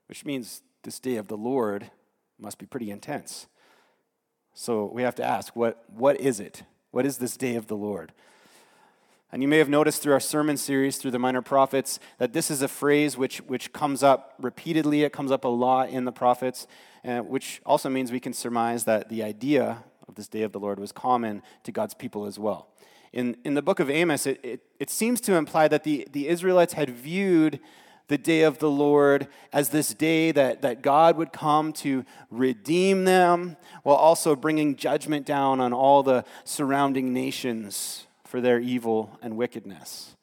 Which 0.08 0.26
means 0.26 0.64
this 0.84 1.00
day 1.00 1.16
of 1.16 1.30
the 1.30 1.38
Lord 1.38 1.92
must 2.38 2.58
be 2.58 2.66
pretty 2.66 2.92
intense. 2.92 3.48
So 4.60 4.86
we 4.92 5.04
have 5.04 5.14
to 5.16 5.24
ask, 5.24 5.56
what, 5.56 5.84
what 5.86 6.20
is 6.20 6.40
it? 6.40 6.64
What 6.90 7.06
is 7.06 7.20
this 7.20 7.38
day 7.38 7.58
of 7.58 7.68
the 7.68 7.76
Lord? 7.76 8.12
And 9.32 9.44
you 9.44 9.48
may 9.48 9.60
have 9.60 9.70
noticed 9.70 10.02
through 10.02 10.14
our 10.14 10.20
sermon 10.20 10.58
series, 10.58 10.98
through 10.98 11.12
the 11.12 11.20
minor 11.20 11.44
prophets, 11.44 12.00
that 12.18 12.34
this 12.34 12.50
is 12.50 12.64
a 12.64 12.68
phrase 12.68 13.16
which, 13.16 13.38
which 13.42 13.72
comes 13.72 14.02
up 14.02 14.34
repeatedly. 14.40 15.04
It 15.04 15.14
comes 15.14 15.32
up 15.32 15.44
a 15.44 15.48
lot 15.48 15.90
in 15.90 16.06
the 16.06 16.12
prophets, 16.12 16.66
uh, 17.06 17.20
which 17.20 17.62
also 17.68 17.88
means 17.88 18.12
we 18.12 18.20
can 18.20 18.34
surmise 18.34 18.86
that 18.86 19.10
the 19.10 19.22
idea 19.22 19.84
of 20.08 20.16
this 20.16 20.28
day 20.28 20.42
of 20.42 20.54
the 20.54 20.60
Lord 20.60 20.80
was 20.80 20.92
common 20.92 21.44
to 21.62 21.72
God's 21.72 21.94
people 21.94 22.26
as 22.26 22.40
well. 22.40 22.70
In, 23.14 23.38
in 23.46 23.54
the 23.54 23.62
book 23.62 23.80
of 23.80 23.92
Amos, 23.92 24.26
it, 24.26 24.40
it, 24.42 24.62
it 24.80 24.90
seems 24.90 25.22
to 25.22 25.36
imply 25.36 25.68
that 25.68 25.84
the, 25.84 26.08
the 26.12 26.28
Israelites 26.28 26.74
had 26.74 26.90
viewed 26.90 27.60
the 28.08 28.18
day 28.18 28.42
of 28.42 28.60
the 28.60 28.70
Lord 28.70 29.28
as 29.52 29.70
this 29.70 29.94
day 29.94 30.32
that, 30.32 30.62
that 30.62 30.82
God 30.82 31.18
would 31.18 31.34
come 31.34 31.74
to 31.74 32.06
redeem 32.32 33.06
them 33.06 33.58
while 33.84 33.98
also 33.98 34.36
bringing 34.36 34.76
judgment 34.76 35.26
down 35.26 35.60
on 35.60 35.74
all 35.74 36.04
the 36.04 36.24
surrounding 36.44 37.14
nations 37.14 38.08
for 38.24 38.40
their 38.40 38.60
evil 38.60 39.18
and 39.22 39.36
wickedness. 39.36 40.16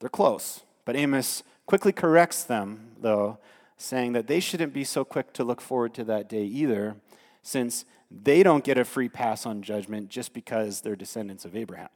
They're 0.00 0.08
close, 0.08 0.62
but 0.84 0.96
Amos 0.96 1.42
quickly 1.66 1.92
corrects 1.92 2.42
them, 2.42 2.92
though, 3.00 3.38
saying 3.76 4.12
that 4.12 4.26
they 4.26 4.40
shouldn't 4.40 4.72
be 4.72 4.84
so 4.84 5.04
quick 5.04 5.32
to 5.34 5.44
look 5.44 5.60
forward 5.60 5.94
to 5.94 6.04
that 6.04 6.28
day 6.28 6.44
either, 6.44 6.96
since 7.42 7.84
they 8.10 8.42
don't 8.42 8.64
get 8.64 8.78
a 8.78 8.84
free 8.84 9.08
pass 9.08 9.46
on 9.46 9.62
judgment 9.62 10.08
just 10.08 10.32
because 10.32 10.80
they're 10.80 10.96
descendants 10.96 11.44
of 11.44 11.54
Abraham. 11.54 11.88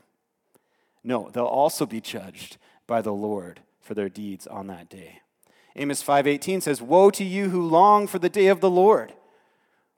No, 1.03 1.29
they'll 1.33 1.45
also 1.45 1.87
be 1.87 2.01
judged 2.01 2.57
by 2.87 3.03
the 3.03 3.13
Lord 3.13 3.61
for 3.85 3.95
their 3.95 4.09
deeds 4.09 4.49
on 4.49 4.67
that 4.67 4.89
day. 4.89 5.21
Amos 5.77 6.03
5:18 6.03 6.61
says, 6.61 6.83
"Woe 6.83 7.11
to 7.11 7.25
you 7.25 7.51
who 7.51 7.63
long 7.63 8.09
for 8.09 8.19
the 8.19 8.29
day 8.29 8.49
of 8.49 8.61
the 8.61 8.71
Lord. 8.71 9.15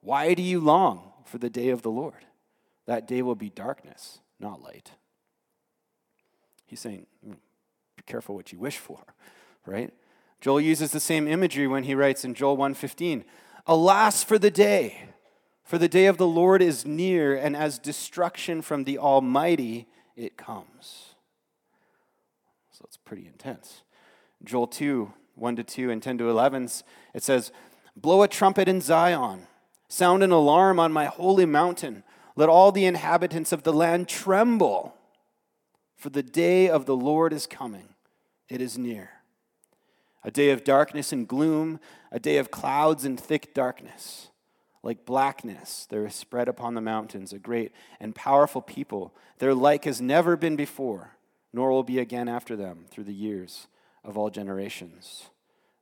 Why 0.00 0.34
do 0.34 0.42
you 0.42 0.60
long 0.60 1.12
for 1.24 1.38
the 1.38 1.50
day 1.50 1.70
of 1.70 1.82
the 1.82 1.90
Lord? 1.90 2.26
That 2.84 3.06
day 3.06 3.22
will 3.22 3.34
be 3.34 3.50
darkness 3.50 4.20
not 4.38 4.62
light. 4.62 4.92
He's 6.66 6.80
saying, 6.80 7.06
hmm, 7.24 7.34
be 7.96 8.02
careful 8.06 8.34
what 8.34 8.52
you 8.52 8.58
wish 8.58 8.78
for, 8.78 9.00
right? 9.66 9.92
Joel 10.40 10.60
uses 10.60 10.92
the 10.92 11.00
same 11.00 11.26
imagery 11.26 11.66
when 11.66 11.84
he 11.84 11.94
writes 11.94 12.24
in 12.24 12.34
Joel 12.34 12.56
1:15, 12.56 13.24
"Alas 13.66 14.22
for 14.22 14.38
the 14.38 14.50
day, 14.50 15.08
for 15.64 15.78
the 15.78 15.88
day 15.88 16.06
of 16.06 16.18
the 16.18 16.26
Lord 16.26 16.62
is 16.62 16.84
near, 16.84 17.34
and 17.34 17.56
as 17.56 17.78
destruction 17.78 18.62
from 18.62 18.84
the 18.84 18.98
Almighty 18.98 19.88
it 20.14 20.36
comes." 20.36 21.15
So 22.76 22.84
it's 22.84 22.98
pretty 22.98 23.26
intense. 23.26 23.80
Joel 24.44 24.66
2, 24.66 25.10
1 25.34 25.56
to 25.56 25.64
2 25.64 25.90
and 25.90 26.02
10 26.02 26.18
to 26.18 26.28
11, 26.28 26.68
it 27.14 27.22
says, 27.22 27.50
Blow 27.96 28.22
a 28.22 28.28
trumpet 28.28 28.68
in 28.68 28.82
Zion, 28.82 29.46
sound 29.88 30.22
an 30.22 30.30
alarm 30.30 30.78
on 30.78 30.92
my 30.92 31.06
holy 31.06 31.46
mountain. 31.46 32.04
Let 32.34 32.50
all 32.50 32.72
the 32.72 32.84
inhabitants 32.84 33.50
of 33.50 33.62
the 33.62 33.72
land 33.72 34.08
tremble, 34.08 34.94
for 35.96 36.10
the 36.10 36.22
day 36.22 36.68
of 36.68 36.84
the 36.84 36.94
Lord 36.94 37.32
is 37.32 37.46
coming. 37.46 37.94
It 38.50 38.60
is 38.60 38.76
near. 38.76 39.08
A 40.22 40.30
day 40.30 40.50
of 40.50 40.62
darkness 40.62 41.14
and 41.14 41.26
gloom, 41.26 41.80
a 42.12 42.20
day 42.20 42.36
of 42.36 42.50
clouds 42.50 43.06
and 43.06 43.18
thick 43.18 43.54
darkness. 43.54 44.28
Like 44.82 45.06
blackness, 45.06 45.86
there 45.88 46.04
is 46.04 46.14
spread 46.14 46.46
upon 46.46 46.74
the 46.74 46.82
mountains 46.82 47.32
a 47.32 47.38
great 47.38 47.72
and 47.98 48.14
powerful 48.14 48.60
people. 48.60 49.14
Their 49.38 49.54
like 49.54 49.86
has 49.86 50.02
never 50.02 50.36
been 50.36 50.56
before, 50.56 51.15
nor 51.56 51.70
will 51.70 51.82
be 51.82 51.98
again 51.98 52.28
after 52.28 52.54
them 52.54 52.84
through 52.90 53.04
the 53.04 53.14
years 53.14 53.66
of 54.04 54.18
all 54.18 54.28
generations. 54.28 55.30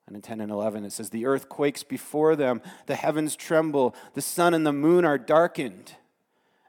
And 0.07 0.15
in 0.15 0.23
10 0.23 0.41
and 0.41 0.53
11, 0.53 0.85
it 0.85 0.93
says, 0.93 1.11
The 1.11 1.27
earth 1.27 1.49
quakes 1.49 1.83
before 1.83 2.37
them, 2.37 2.63
the 2.87 2.95
heavens 2.95 3.35
tremble, 3.35 3.95
the 4.13 4.23
sun 4.23 4.55
and 4.55 4.65
the 4.65 4.73
moon 4.73 5.05
are 5.05 5.19
darkened 5.19 5.95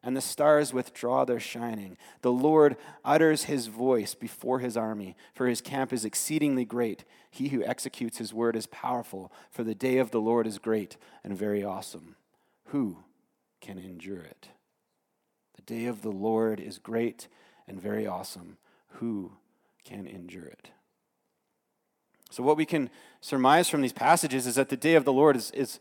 and 0.01 0.17
the 0.17 0.21
stars 0.21 0.73
withdraw 0.73 1.23
their 1.23 1.39
shining. 1.39 1.97
The 2.21 2.31
Lord 2.31 2.77
utters 3.03 3.43
his 3.43 3.67
voice 3.67 4.13
before 4.13 4.59
his 4.59 4.77
army, 4.77 5.15
for 5.33 5.47
his 5.47 5.61
camp 5.61 5.91
is 5.91 6.05
exceedingly 6.05 6.65
great. 6.65 7.05
He 7.31 7.49
who 7.49 7.63
executes 7.63 8.19
his 8.19 8.33
word 8.33 8.55
is 8.55 8.67
powerful, 8.67 9.31
for 9.49 9.63
the 9.63 9.73
day 9.73 9.97
of 9.97 10.11
the 10.11 10.21
Lord 10.21 10.45
is 10.45 10.59
great 10.59 10.97
and 11.23 11.35
very 11.35 11.63
awesome. 11.63 12.15
Who 12.65 12.97
can 13.61 13.79
endure 13.79 14.21
it? 14.21 14.49
The 15.55 15.63
day 15.63 15.85
of 15.85 16.03
the 16.03 16.11
Lord 16.11 16.59
is 16.59 16.77
great 16.77 17.27
and 17.67 17.81
very 17.81 18.05
awesome. 18.05 18.57
Who 18.99 19.33
can 19.83 20.07
endure 20.07 20.45
it? 20.45 20.69
So, 22.31 22.43
what 22.43 22.57
we 22.57 22.65
can 22.65 22.89
surmise 23.21 23.69
from 23.69 23.81
these 23.81 23.93
passages 23.93 24.47
is 24.47 24.55
that 24.55 24.69
the 24.69 24.77
day 24.77 24.95
of 24.95 25.05
the 25.05 25.13
Lord 25.13 25.35
is, 25.35 25.51
is, 25.51 25.79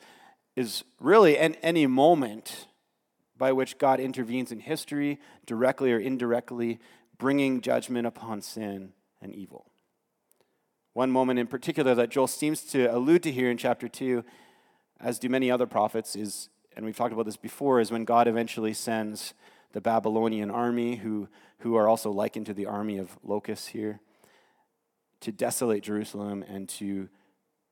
is 0.57 0.85
really 1.01 1.37
any 1.39 1.87
moment 1.87 2.67
by 3.37 3.53
which 3.53 3.79
God 3.79 3.99
intervenes 3.99 4.53
in 4.53 4.61
history, 4.61 5.19
directly 5.47 5.93
or 5.93 5.99
indirectly, 5.99 6.79
bringing 7.19 7.61
judgment 7.61 8.07
upon 8.07 8.41
sin 8.41 8.93
and 9.21 9.35
evil. 9.35 9.67
One 10.93 11.11
moment 11.11 11.41
in 11.41 11.49
particular 11.49 11.95
that 11.97 12.11
Joel 12.11 12.29
seems 12.29 12.63
to 12.67 12.87
allude 12.87 13.25
to 13.25 13.33
here 13.33 13.51
in 13.51 13.57
chapter 13.57 13.89
2, 13.89 14.25
as 15.01 15.19
do 15.19 15.29
many 15.29 15.51
other 15.51 15.67
prophets, 15.67 16.15
is, 16.15 16.49
and 16.77 16.85
we've 16.85 16.97
talked 16.97 17.13
about 17.13 17.27
this 17.27 17.37
before, 17.37 17.81
is 17.81 17.91
when 17.91 18.05
God 18.05 18.29
eventually 18.29 18.73
sends 18.73 19.35
the 19.75 19.83
Babylonian 19.83 20.51
army, 20.51 20.97
who, 20.97 21.29
who 21.59 21.77
are 21.77 21.87
also 21.87 22.11
likened 22.11 22.47
to 22.47 22.55
the 22.55 22.67
army 22.67 22.97
of 22.97 23.19
locusts 23.23 23.69
here, 23.69 24.01
to 25.21 25.31
desolate 25.31 25.85
Jerusalem 25.85 26.43
and 26.43 26.69
to 26.71 27.11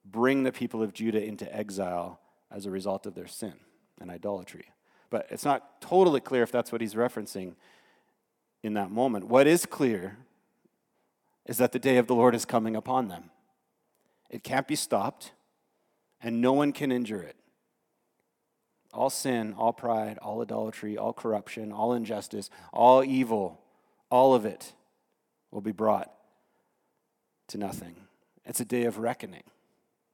bring 0.05 0.43
the 0.43 0.53
people 0.53 0.83
of 0.83 0.93
Judah 0.93 1.25
into 1.25 1.51
exile 1.55 2.21
as 2.51 2.67
a 2.67 2.71
result 2.71 3.07
of 3.07 3.15
their 3.15 3.27
sin 3.27 3.55
and 3.99 4.11
idolatry 4.11 4.67
but 5.13 5.27
it's 5.29 5.45
not 5.45 5.83
totally 5.83 6.21
clear 6.21 6.43
if 6.43 6.51
that's 6.51 6.73
what 6.73 6.81
he's 6.81 6.95
referencing 6.95 7.55
in 8.63 8.73
that 8.75 8.91
moment. 8.91 9.29
What 9.29 9.47
is 9.47 9.67
clear 9.67 10.17
is 11.45 11.59
that 11.59 11.73
the 11.73 11.79
day 11.79 11.99
of 11.99 12.07
the 12.07 12.15
Lord 12.15 12.35
is 12.35 12.47
coming 12.47 12.75
upon 12.75 13.09
them. 13.09 13.31
It 14.31 14.43
can't 14.43 14.67
be 14.67 14.75
stopped, 14.75 15.33
and 16.23 16.41
no 16.41 16.55
one 16.55 16.73
can 16.73 16.91
injure 16.91 17.21
it. 17.21 17.37
All 18.93 19.11
sin, 19.11 19.55
all 19.57 19.73
pride, 19.73 20.19
all 20.19 20.43
idolatry, 20.43 20.99
all 20.99 21.13
corruption, 21.13 21.73
all 21.73 21.95
injustice, 21.95 22.51
all 22.73 23.03
evil, 23.03 23.61
all 24.11 24.35
of 24.35 24.45
it 24.45 24.73
will 25.51 25.61
be 25.63 25.73
brought 25.73 26.13
to 27.49 27.59
nothing. 27.59 27.97
It's 28.45 28.61
a 28.61 28.65
day 28.65 28.85
of 28.85 28.99
reckoning. 28.99 29.45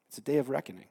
It's 0.08 0.18
a 0.18 0.22
day 0.22 0.36
of 0.36 0.48
reckoning. 0.48 0.86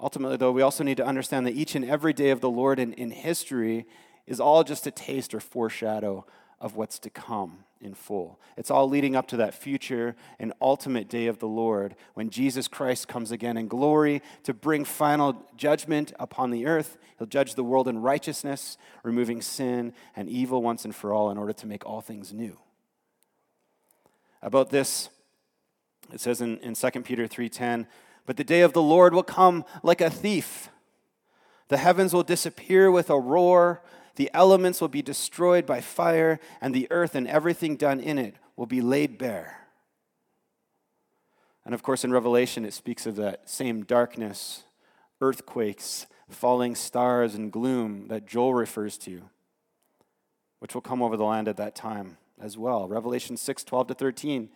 Ultimately, 0.00 0.36
though, 0.36 0.52
we 0.52 0.62
also 0.62 0.84
need 0.84 0.96
to 0.96 1.06
understand 1.06 1.46
that 1.46 1.54
each 1.54 1.74
and 1.74 1.84
every 1.84 2.12
day 2.12 2.30
of 2.30 2.40
the 2.40 2.50
Lord 2.50 2.78
in, 2.78 2.92
in 2.94 3.10
history 3.10 3.86
is 4.26 4.40
all 4.40 4.64
just 4.64 4.86
a 4.86 4.90
taste 4.90 5.34
or 5.34 5.40
foreshadow 5.40 6.26
of 6.60 6.76
what's 6.76 6.98
to 7.00 7.10
come 7.10 7.64
in 7.84 7.94
full. 7.94 8.40
It's 8.56 8.70
all 8.70 8.88
leading 8.88 9.14
up 9.14 9.28
to 9.28 9.36
that 9.36 9.54
future 9.54 10.16
and 10.38 10.52
ultimate 10.60 11.08
day 11.08 11.26
of 11.26 11.38
the 11.38 11.48
Lord 11.48 11.94
when 12.14 12.30
Jesus 12.30 12.66
Christ 12.66 13.06
comes 13.08 13.30
again 13.30 13.56
in 13.56 13.68
glory 13.68 14.22
to 14.44 14.54
bring 14.54 14.84
final 14.84 15.46
judgment 15.56 16.12
upon 16.18 16.50
the 16.50 16.66
earth. 16.66 16.96
He'll 17.18 17.26
judge 17.26 17.54
the 17.54 17.64
world 17.64 17.86
in 17.86 18.00
righteousness, 18.00 18.78
removing 19.02 19.42
sin 19.42 19.92
and 20.16 20.28
evil 20.28 20.62
once 20.62 20.84
and 20.84 20.94
for 20.94 21.12
all 21.12 21.30
in 21.30 21.38
order 21.38 21.52
to 21.52 21.66
make 21.66 21.84
all 21.86 22.00
things 22.00 22.32
new. 22.32 22.58
About 24.42 24.70
this, 24.70 25.10
it 26.12 26.20
says 26.20 26.40
in, 26.40 26.58
in 26.58 26.74
2 26.74 26.90
Peter 27.02 27.26
3:10, 27.26 27.86
but 28.26 28.36
the 28.36 28.44
day 28.44 28.62
of 28.62 28.72
the 28.72 28.82
Lord 28.82 29.14
will 29.14 29.22
come 29.22 29.64
like 29.82 30.00
a 30.00 30.10
thief. 30.10 30.68
The 31.68 31.76
heavens 31.78 32.12
will 32.12 32.22
disappear 32.22 32.90
with 32.90 33.10
a 33.10 33.18
roar, 33.18 33.82
the 34.16 34.30
elements 34.32 34.80
will 34.80 34.88
be 34.88 35.02
destroyed 35.02 35.66
by 35.66 35.80
fire, 35.80 36.38
and 36.60 36.74
the 36.74 36.88
earth 36.90 37.14
and 37.14 37.26
everything 37.26 37.76
done 37.76 38.00
in 38.00 38.18
it 38.18 38.36
will 38.56 38.66
be 38.66 38.80
laid 38.80 39.18
bare. 39.18 39.60
And 41.64 41.74
of 41.74 41.82
course, 41.82 42.04
in 42.04 42.12
Revelation, 42.12 42.64
it 42.64 42.74
speaks 42.74 43.06
of 43.06 43.16
that 43.16 43.48
same 43.48 43.84
darkness, 43.84 44.64
earthquakes, 45.20 46.06
falling 46.28 46.74
stars, 46.74 47.34
and 47.34 47.50
gloom 47.50 48.08
that 48.08 48.26
Joel 48.26 48.54
refers 48.54 48.98
to, 48.98 49.22
which 50.58 50.74
will 50.74 50.82
come 50.82 51.02
over 51.02 51.16
the 51.16 51.24
land 51.24 51.48
at 51.48 51.56
that 51.56 51.74
time 51.74 52.18
as 52.40 52.58
well. 52.58 52.86
Revelation 52.86 53.36
6 53.36 53.64
12 53.64 53.88
to 53.88 53.94
13 53.94 54.48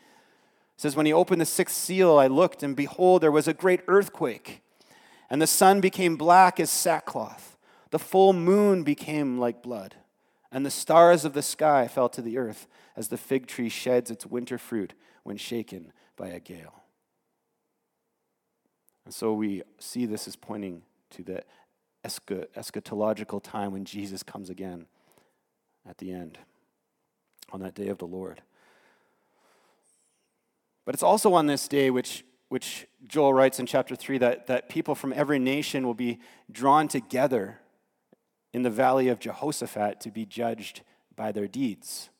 says, 0.76 0.94
When 0.94 1.06
he 1.06 1.12
opened 1.12 1.40
the 1.40 1.46
sixth 1.46 1.76
seal, 1.76 2.18
I 2.18 2.26
looked, 2.26 2.62
and 2.62 2.76
behold, 2.76 3.22
there 3.22 3.32
was 3.32 3.48
a 3.48 3.54
great 3.54 3.80
earthquake, 3.88 4.62
and 5.30 5.40
the 5.40 5.46
sun 5.46 5.80
became 5.80 6.16
black 6.16 6.60
as 6.60 6.70
sackcloth. 6.70 7.47
The 7.90 7.98
full 7.98 8.32
moon 8.32 8.82
became 8.82 9.38
like 9.38 9.62
blood, 9.62 9.94
and 10.52 10.64
the 10.64 10.70
stars 10.70 11.24
of 11.24 11.32
the 11.32 11.42
sky 11.42 11.88
fell 11.88 12.08
to 12.10 12.22
the 12.22 12.38
earth 12.38 12.66
as 12.96 13.08
the 13.08 13.16
fig 13.16 13.46
tree 13.46 13.68
sheds 13.68 14.10
its 14.10 14.26
winter 14.26 14.58
fruit 14.58 14.94
when 15.22 15.36
shaken 15.36 15.92
by 16.16 16.28
a 16.28 16.40
gale. 16.40 16.82
And 19.04 19.14
so 19.14 19.32
we 19.32 19.62
see 19.78 20.04
this 20.04 20.28
as 20.28 20.36
pointing 20.36 20.82
to 21.10 21.22
the 21.22 21.42
eschatological 22.04 23.42
time 23.42 23.72
when 23.72 23.84
Jesus 23.84 24.22
comes 24.22 24.50
again 24.50 24.86
at 25.88 25.98
the 25.98 26.12
end, 26.12 26.38
on 27.50 27.60
that 27.60 27.74
day 27.74 27.88
of 27.88 27.98
the 27.98 28.06
Lord. 28.06 28.42
But 30.84 30.94
it's 30.94 31.02
also 31.02 31.32
on 31.34 31.46
this 31.46 31.68
day 31.68 31.90
which 31.90 32.24
which 32.48 32.86
Joel 33.06 33.34
writes 33.34 33.58
in 33.60 33.66
chapter 33.66 33.94
3 33.94 34.18
that, 34.18 34.46
that 34.46 34.68
people 34.68 34.94
from 34.94 35.12
every 35.12 35.38
nation 35.38 35.86
will 35.86 35.94
be 35.94 36.18
drawn 36.50 36.88
together 36.88 37.60
in 38.52 38.62
the 38.62 38.70
valley 38.70 39.08
of 39.08 39.20
Jehoshaphat 39.20 40.00
to 40.00 40.10
be 40.10 40.24
judged 40.24 40.82
by 41.14 41.32
their 41.32 41.48
deeds. 41.48 42.10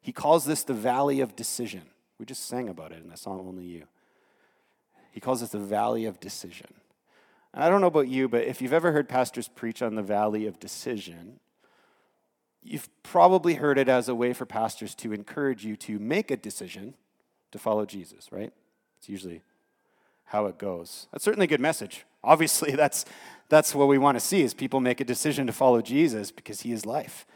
He 0.00 0.12
calls 0.12 0.44
this 0.44 0.62
the 0.62 0.74
valley 0.74 1.20
of 1.20 1.36
decision. 1.36 1.82
We 2.18 2.26
just 2.26 2.46
sang 2.46 2.68
about 2.68 2.92
it 2.92 3.02
in 3.02 3.10
the 3.10 3.16
song 3.16 3.44
Only 3.46 3.64
You. 3.64 3.84
He 5.10 5.20
calls 5.20 5.40
this 5.40 5.50
the 5.50 5.58
valley 5.58 6.04
of 6.04 6.20
decision. 6.20 6.68
And 7.52 7.64
I 7.64 7.68
don't 7.68 7.80
know 7.80 7.88
about 7.88 8.08
you, 8.08 8.28
but 8.28 8.44
if 8.44 8.62
you've 8.62 8.72
ever 8.72 8.92
heard 8.92 9.08
pastors 9.08 9.48
preach 9.48 9.82
on 9.82 9.96
the 9.96 10.02
valley 10.02 10.46
of 10.46 10.60
decision, 10.60 11.40
you've 12.62 12.88
probably 13.02 13.54
heard 13.54 13.78
it 13.78 13.88
as 13.88 14.08
a 14.08 14.14
way 14.14 14.32
for 14.32 14.46
pastors 14.46 14.94
to 14.96 15.12
encourage 15.12 15.64
you 15.64 15.76
to 15.76 15.98
make 15.98 16.30
a 16.30 16.36
decision 16.36 16.94
to 17.50 17.58
follow 17.58 17.84
Jesus, 17.84 18.30
right? 18.30 18.52
It's 18.98 19.08
usually 19.08 19.42
how 20.26 20.46
it 20.46 20.58
goes. 20.58 21.08
That's 21.10 21.24
certainly 21.24 21.44
a 21.44 21.48
good 21.48 21.60
message. 21.60 22.04
Obviously, 22.22 22.72
that's, 22.76 23.04
that's 23.48 23.74
what 23.74 23.88
we 23.88 23.98
want 23.98 24.16
to 24.16 24.24
see 24.24 24.42
is 24.42 24.54
people 24.54 24.80
make 24.80 25.00
a 25.00 25.04
decision 25.04 25.46
to 25.46 25.52
follow 25.52 25.82
Jesus 25.82 26.30
because 26.30 26.62
he 26.62 26.72
is 26.72 26.86
life. 26.86 27.26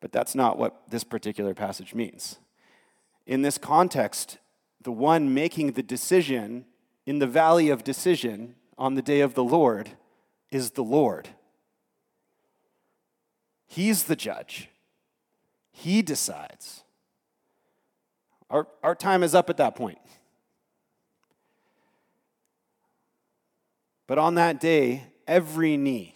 But 0.00 0.12
that's 0.12 0.34
not 0.34 0.58
what 0.58 0.82
this 0.90 1.04
particular 1.04 1.54
passage 1.54 1.94
means. 1.94 2.38
In 3.26 3.42
this 3.42 3.56
context, 3.56 4.38
the 4.82 4.92
one 4.92 5.32
making 5.32 5.72
the 5.72 5.82
decision 5.82 6.66
in 7.06 7.18
the 7.18 7.26
valley 7.26 7.70
of 7.70 7.84
decision 7.84 8.54
on 8.76 8.94
the 8.94 9.02
day 9.02 9.20
of 9.20 9.34
the 9.34 9.44
Lord 9.44 9.90
is 10.50 10.72
the 10.72 10.84
Lord. 10.84 11.30
He's 13.66 14.04
the 14.04 14.16
judge, 14.16 14.68
He 15.72 16.02
decides. 16.02 16.82
Our, 18.50 18.68
our 18.82 18.94
time 18.94 19.22
is 19.22 19.34
up 19.34 19.50
at 19.50 19.56
that 19.56 19.74
point. 19.74 19.98
But 24.06 24.18
on 24.18 24.34
that 24.34 24.60
day, 24.60 25.04
every 25.26 25.76
knee 25.76 26.14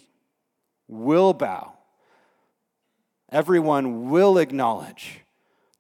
will 0.87 1.33
bow. 1.33 1.75
Everyone 3.31 4.11
will 4.11 4.39
acknowledge 4.39 5.21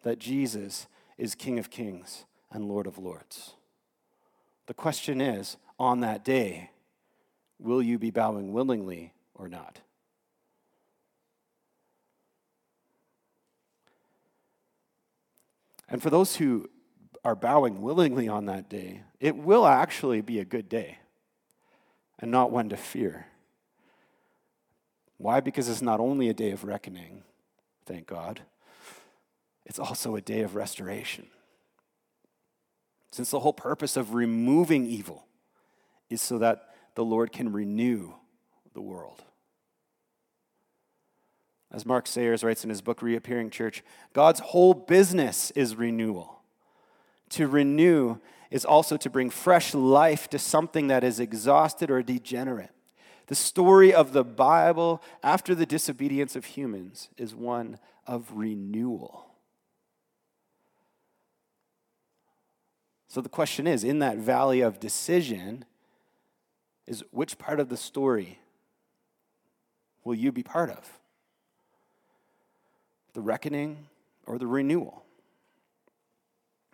that 0.02 0.18
Jesus 0.18 0.86
is 1.16 1.34
King 1.34 1.58
of 1.58 1.70
Kings 1.70 2.24
and 2.50 2.66
Lord 2.66 2.86
of 2.86 2.98
Lords. 2.98 3.54
The 4.66 4.74
question 4.74 5.20
is 5.20 5.56
on 5.78 6.00
that 6.00 6.24
day, 6.24 6.70
will 7.58 7.82
you 7.82 7.98
be 7.98 8.10
bowing 8.10 8.52
willingly 8.52 9.12
or 9.34 9.48
not? 9.48 9.80
And 15.88 16.02
for 16.02 16.10
those 16.10 16.36
who 16.36 16.68
are 17.24 17.34
bowing 17.34 17.80
willingly 17.80 18.28
on 18.28 18.44
that 18.46 18.68
day, 18.68 19.02
it 19.20 19.36
will 19.36 19.66
actually 19.66 20.20
be 20.20 20.38
a 20.38 20.44
good 20.44 20.68
day 20.68 20.98
and 22.18 22.30
not 22.30 22.50
one 22.50 22.68
to 22.68 22.76
fear. 22.76 23.26
Why? 25.16 25.40
Because 25.40 25.68
it's 25.68 25.82
not 25.82 26.00
only 26.00 26.28
a 26.28 26.34
day 26.34 26.52
of 26.52 26.64
reckoning, 26.64 27.22
thank 27.86 28.06
God, 28.06 28.40
it's 29.66 29.78
also 29.78 30.16
a 30.16 30.20
day 30.20 30.40
of 30.40 30.54
restoration. 30.54 31.26
Since 33.10 33.30
the 33.30 33.40
whole 33.40 33.52
purpose 33.52 33.96
of 33.96 34.14
removing 34.14 34.86
evil 34.86 35.26
is 36.08 36.22
so 36.22 36.38
that 36.38 36.74
the 36.94 37.04
Lord 37.04 37.32
can 37.32 37.52
renew 37.52 38.12
the 38.74 38.80
world. 38.80 39.24
As 41.70 41.84
Mark 41.84 42.06
Sayers 42.06 42.42
writes 42.42 42.64
in 42.64 42.70
his 42.70 42.80
book, 42.80 43.02
Reappearing 43.02 43.50
Church, 43.50 43.82
God's 44.12 44.40
whole 44.40 44.72
business 44.72 45.50
is 45.50 45.76
renewal. 45.76 46.40
To 47.30 47.46
renew 47.46 48.18
is 48.50 48.64
also 48.64 48.96
to 48.96 49.10
bring 49.10 49.30
fresh 49.30 49.74
life 49.74 50.28
to 50.30 50.38
something 50.38 50.88
that 50.88 51.04
is 51.04 51.20
exhausted 51.20 51.90
or 51.90 52.02
degenerate. 52.02 52.70
The 53.26 53.34
story 53.34 53.92
of 53.92 54.12
the 54.12 54.24
Bible 54.24 55.02
after 55.22 55.54
the 55.54 55.66
disobedience 55.66 56.34
of 56.34 56.46
humans 56.46 57.10
is 57.18 57.34
one 57.34 57.78
of 58.06 58.30
renewal. 58.32 59.26
So 63.06 63.20
the 63.20 63.28
question 63.28 63.66
is 63.66 63.84
in 63.84 63.98
that 63.98 64.18
valley 64.18 64.60
of 64.60 64.80
decision, 64.80 65.64
is 66.86 67.04
which 67.10 67.38
part 67.38 67.60
of 67.60 67.68
the 67.68 67.76
story 67.76 68.38
will 70.04 70.14
you 70.14 70.32
be 70.32 70.42
part 70.42 70.70
of? 70.70 70.98
The 73.12 73.20
reckoning 73.20 73.88
or 74.26 74.38
the 74.38 74.46
renewal? 74.46 75.04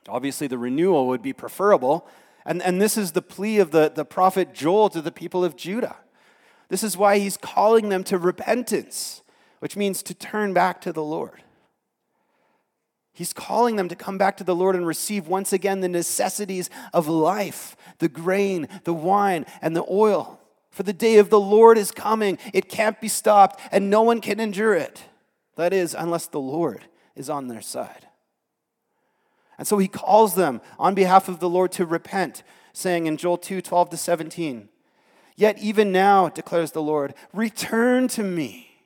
Obviously, 0.09 0.47
the 0.47 0.59
renewal 0.59 1.07
would 1.09 1.23
be 1.23 1.33
preferable. 1.33 2.07
And, 2.45 2.63
and 2.63 2.81
this 2.81 2.97
is 2.97 3.13
the 3.13 3.23
plea 3.23 3.59
of 3.59 3.71
the, 3.71 3.91
the 3.95 4.05
prophet 4.05 4.53
Joel 4.53 4.91
to 4.91 5.01
the 5.01 5.13
people 5.13 5.45
of 5.45 5.57
Judah. 5.57 5.97
This 6.69 6.83
is 6.83 6.97
why 6.97 7.19
he's 7.19 7.37
calling 7.37 7.89
them 7.89 8.05
to 8.05 8.19
repentance, 8.19 9.23
which 9.61 9.77
means 9.77 10.03
to 10.03 10.15
turn 10.15 10.53
back 10.53 10.81
to 10.83 10.93
the 10.93 11.05
Lord. 11.05 11.43
He's 13.13 13.33
calling 13.33 13.77
them 13.77 13.89
to 13.89 13.95
come 13.95 14.19
back 14.19 14.37
to 14.39 14.45
the 14.45 14.57
Lord 14.57 14.75
and 14.75 14.87
receive 14.87 15.29
once 15.29 15.53
again 15.53 15.81
the 15.81 15.89
necessities 15.89 16.69
of 16.93 17.07
life 17.07 17.77
the 18.01 18.09
grain, 18.09 18.69
the 18.83 18.93
wine, 18.93 19.47
and 19.63 19.77
the 19.77 19.85
oil. 19.89 20.41
For 20.71 20.83
the 20.83 20.93
day 20.93 21.19
of 21.19 21.31
the 21.31 21.39
Lord 21.39 21.79
is 21.79 21.93
coming. 21.93 22.39
It 22.53 22.69
can't 22.69 23.01
be 23.01 23.07
stopped, 23.07 23.61
and 23.71 23.89
no 23.89 24.03
one 24.03 24.21
can 24.21 24.41
endure 24.41 24.75
it. 24.75 25.05
That 25.55 25.73
is, 25.73 25.95
unless 25.95 26.27
the 26.27 26.41
Lord 26.41 26.87
is 27.15 27.31
on 27.31 27.47
their 27.47 27.61
side. 27.61 28.09
And 29.59 29.67
so 29.67 29.79
he 29.79 29.89
calls 29.89 30.35
them 30.35 30.61
on 30.79 30.95
behalf 30.95 31.29
of 31.29 31.41
the 31.41 31.49
Lord 31.49 31.73
to 31.73 31.87
repent, 31.87 32.43
saying 32.73 33.07
in 33.07 33.17
Joel 33.17 33.39
2 33.39 33.61
12 33.61 33.91
to 33.91 33.97
17, 33.97 34.69
Yet 35.37 35.59
even 35.59 35.91
now, 35.91 36.29
declares 36.29 36.73
the 36.73 36.83
Lord, 36.83 37.15
return 37.33 38.09
to 38.09 38.23
me 38.23 38.83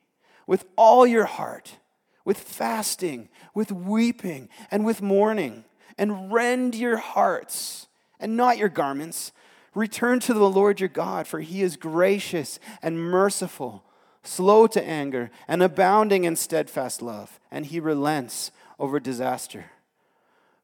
with 0.47 0.65
all 0.77 1.07
your 1.07 1.27
heart, 1.27 1.77
with 2.25 2.39
fasting, 2.39 3.29
with 3.55 3.71
weeping, 3.71 4.49
and 4.71 4.85
with 4.85 5.03
mourning, 5.03 5.65
and 5.99 6.33
rend 6.33 6.75
your 6.75 6.97
hearts 6.97 7.87
and 8.19 8.37
not 8.37 8.59
your 8.59 8.69
garments. 8.69 9.33
Return 9.75 10.21
to 10.21 10.35
the 10.35 10.49
Lord 10.49 10.81
your 10.81 10.89
God, 10.89 11.27
for 11.27 11.41
he 11.41 11.63
is 11.63 11.77
gracious 11.77 12.59
and 12.83 12.99
merciful, 12.99 13.85
slow 14.23 14.67
to 14.69 14.83
anger, 14.83 15.31
and 15.47 15.63
abounding 15.63 16.25
in 16.25 16.35
steadfast 16.35 17.03
love, 17.03 17.39
and 17.51 17.67
he 17.67 17.79
relents 17.79 18.51
over 18.79 18.99
disaster. 18.99 19.67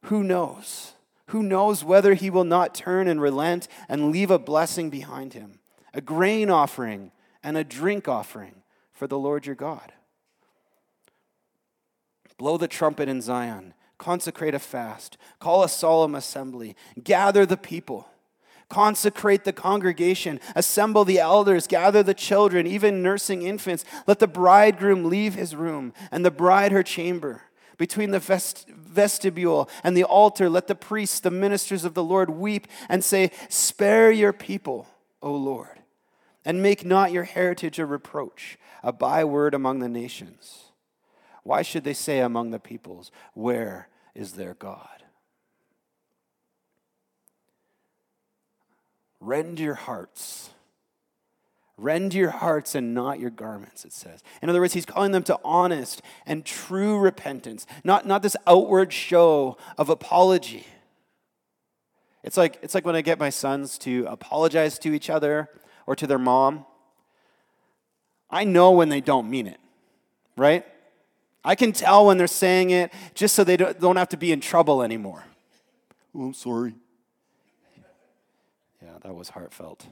Who 0.05 0.23
knows? 0.23 0.93
Who 1.27 1.41
knows 1.41 1.83
whether 1.83 2.13
he 2.13 2.29
will 2.29 2.43
not 2.43 2.75
turn 2.75 3.07
and 3.07 3.19
relent 3.19 3.67
and 3.89 4.11
leave 4.11 4.29
a 4.29 4.37
blessing 4.37 4.91
behind 4.91 5.33
him, 5.33 5.59
a 5.93 6.01
grain 6.01 6.51
offering 6.51 7.11
and 7.43 7.57
a 7.57 7.63
drink 7.63 8.07
offering 8.07 8.61
for 8.93 9.07
the 9.07 9.17
Lord 9.17 9.47
your 9.47 9.55
God? 9.55 9.93
Blow 12.37 12.57
the 12.57 12.67
trumpet 12.67 13.09
in 13.09 13.21
Zion, 13.21 13.73
consecrate 13.97 14.53
a 14.53 14.59
fast, 14.59 15.17
call 15.39 15.63
a 15.63 15.69
solemn 15.69 16.13
assembly, 16.13 16.75
gather 17.03 17.45
the 17.45 17.57
people. 17.57 18.07
Consecrate 18.67 19.43
the 19.43 19.53
congregation, 19.53 20.39
assemble 20.55 21.05
the 21.05 21.19
elders, 21.19 21.67
gather 21.67 22.01
the 22.01 22.15
children, 22.15 22.65
even 22.65 23.03
nursing 23.03 23.43
infants. 23.43 23.85
Let 24.07 24.17
the 24.17 24.27
bridegroom 24.27 25.05
leave 25.05 25.35
his 25.35 25.55
room 25.55 25.93
and 26.11 26.25
the 26.25 26.31
bride 26.31 26.71
her 26.71 26.81
chamber 26.81 27.43
between 27.77 28.11
the 28.11 28.19
vest- 28.19 28.67
vestibule 28.69 29.69
and 29.83 29.95
the 29.95 30.03
altar, 30.03 30.49
let 30.49 30.67
the 30.67 30.75
priests, 30.75 31.19
the 31.19 31.31
ministers 31.31 31.85
of 31.85 31.93
the 31.93 32.03
Lord, 32.03 32.29
weep 32.29 32.67
and 32.89 33.03
say, 33.03 33.31
Spare 33.49 34.11
your 34.11 34.33
people, 34.33 34.87
O 35.21 35.33
Lord, 35.33 35.79
and 36.43 36.61
make 36.61 36.85
not 36.85 37.11
your 37.11 37.23
heritage 37.23 37.79
a 37.79 37.85
reproach, 37.85 38.57
a 38.83 38.91
byword 38.91 39.53
among 39.53 39.79
the 39.79 39.89
nations. 39.89 40.65
Why 41.43 41.61
should 41.61 41.83
they 41.83 41.93
say 41.93 42.19
among 42.19 42.51
the 42.51 42.59
peoples, 42.59 43.11
Where 43.33 43.89
is 44.13 44.33
their 44.33 44.53
God? 44.53 45.03
Rend 49.19 49.59
your 49.59 49.73
hearts 49.75 50.51
Rend 51.77 52.13
your 52.13 52.29
hearts 52.29 52.73
and 52.73 52.93
not 52.93 53.19
your 53.19 53.29
garments, 53.29 53.83
it 53.83 53.91
says. 53.91 54.23
In 54.41 54.49
other 54.49 54.61
words, 54.61 54.73
he's 54.73 54.85
calling 54.85 55.11
them 55.11 55.23
to 55.23 55.37
honest 55.43 56.01
and 56.25 56.45
true 56.45 56.97
repentance, 56.97 57.67
not, 57.83 58.07
not 58.07 58.23
this 58.23 58.37
outward 58.47 58.93
show 58.93 59.57
of 59.77 59.89
apology. 59.89 60.65
It's 62.23 62.37
like, 62.37 62.57
it's 62.61 62.73
like 62.73 62.85
when 62.85 62.95
I 62.95 63.01
get 63.01 63.19
my 63.19 63.29
sons 63.29 63.77
to 63.79 64.05
apologize 64.07 64.79
to 64.79 64.93
each 64.93 65.09
other 65.09 65.49
or 65.85 65.95
to 65.97 66.07
their 66.07 66.17
mom. 66.17 66.65
I 68.29 68.45
know 68.45 68.71
when 68.71 68.89
they 68.89 69.01
don't 69.01 69.29
mean 69.29 69.45
it, 69.45 69.59
right? 70.37 70.65
I 71.43 71.55
can 71.55 71.73
tell 71.73 72.07
when 72.07 72.17
they're 72.17 72.25
saying 72.25 72.71
it 72.71 72.91
just 73.13 73.35
so 73.35 73.43
they 73.43 73.57
don't, 73.57 73.79
don't 73.79 73.97
have 73.97 74.09
to 74.09 74.17
be 74.17 74.31
in 74.31 74.39
trouble 74.39 74.81
anymore. 74.81 75.25
Oh, 76.15 76.23
I'm 76.23 76.33
sorry. 76.33 76.73
Yeah, 78.81 78.97
that 79.03 79.13
was 79.13 79.29
heartfelt. 79.29 79.85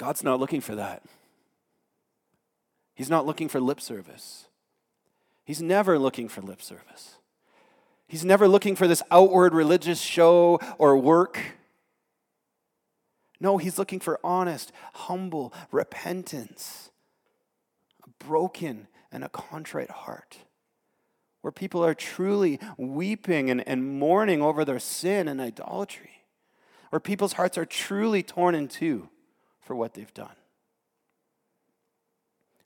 God's 0.00 0.24
not 0.24 0.40
looking 0.40 0.62
for 0.62 0.74
that. 0.76 1.02
He's 2.94 3.10
not 3.10 3.26
looking 3.26 3.50
for 3.50 3.60
lip 3.60 3.82
service. 3.82 4.46
He's 5.44 5.60
never 5.60 5.98
looking 5.98 6.26
for 6.26 6.40
lip 6.40 6.62
service. 6.62 7.16
He's 8.08 8.24
never 8.24 8.48
looking 8.48 8.76
for 8.76 8.88
this 8.88 9.02
outward 9.10 9.52
religious 9.52 10.00
show 10.00 10.58
or 10.78 10.96
work. 10.96 11.38
No, 13.40 13.58
he's 13.58 13.78
looking 13.78 14.00
for 14.00 14.18
honest, 14.24 14.72
humble 14.94 15.52
repentance, 15.70 16.88
a 18.02 18.24
broken 18.24 18.88
and 19.12 19.22
a 19.22 19.28
contrite 19.28 19.90
heart, 19.90 20.38
where 21.42 21.52
people 21.52 21.84
are 21.84 21.94
truly 21.94 22.58
weeping 22.78 23.50
and, 23.50 23.68
and 23.68 23.98
mourning 23.98 24.40
over 24.40 24.64
their 24.64 24.78
sin 24.78 25.28
and 25.28 25.42
idolatry, 25.42 26.24
where 26.88 27.00
people's 27.00 27.34
hearts 27.34 27.58
are 27.58 27.66
truly 27.66 28.22
torn 28.22 28.54
in 28.54 28.66
two 28.66 29.10
for 29.70 29.76
what 29.76 29.94
they've 29.94 30.12
done. 30.14 30.34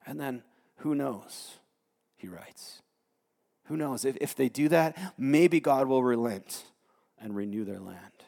And 0.07 0.19
then, 0.19 0.43
who 0.77 0.95
knows, 0.95 1.59
he 2.17 2.29
writes. 2.29 2.81
Who 3.67 3.77
knows? 3.77 4.07
If, 4.07 4.17
if 4.23 4.35
they 4.35 4.49
do 4.49 4.71
that, 4.71 4.97
maybe 5.19 5.61
God 5.61 5.87
will 5.87 6.03
relent 6.03 6.65
and 7.21 7.37
renew 7.37 7.63
their 7.63 7.79
land. 7.79 8.25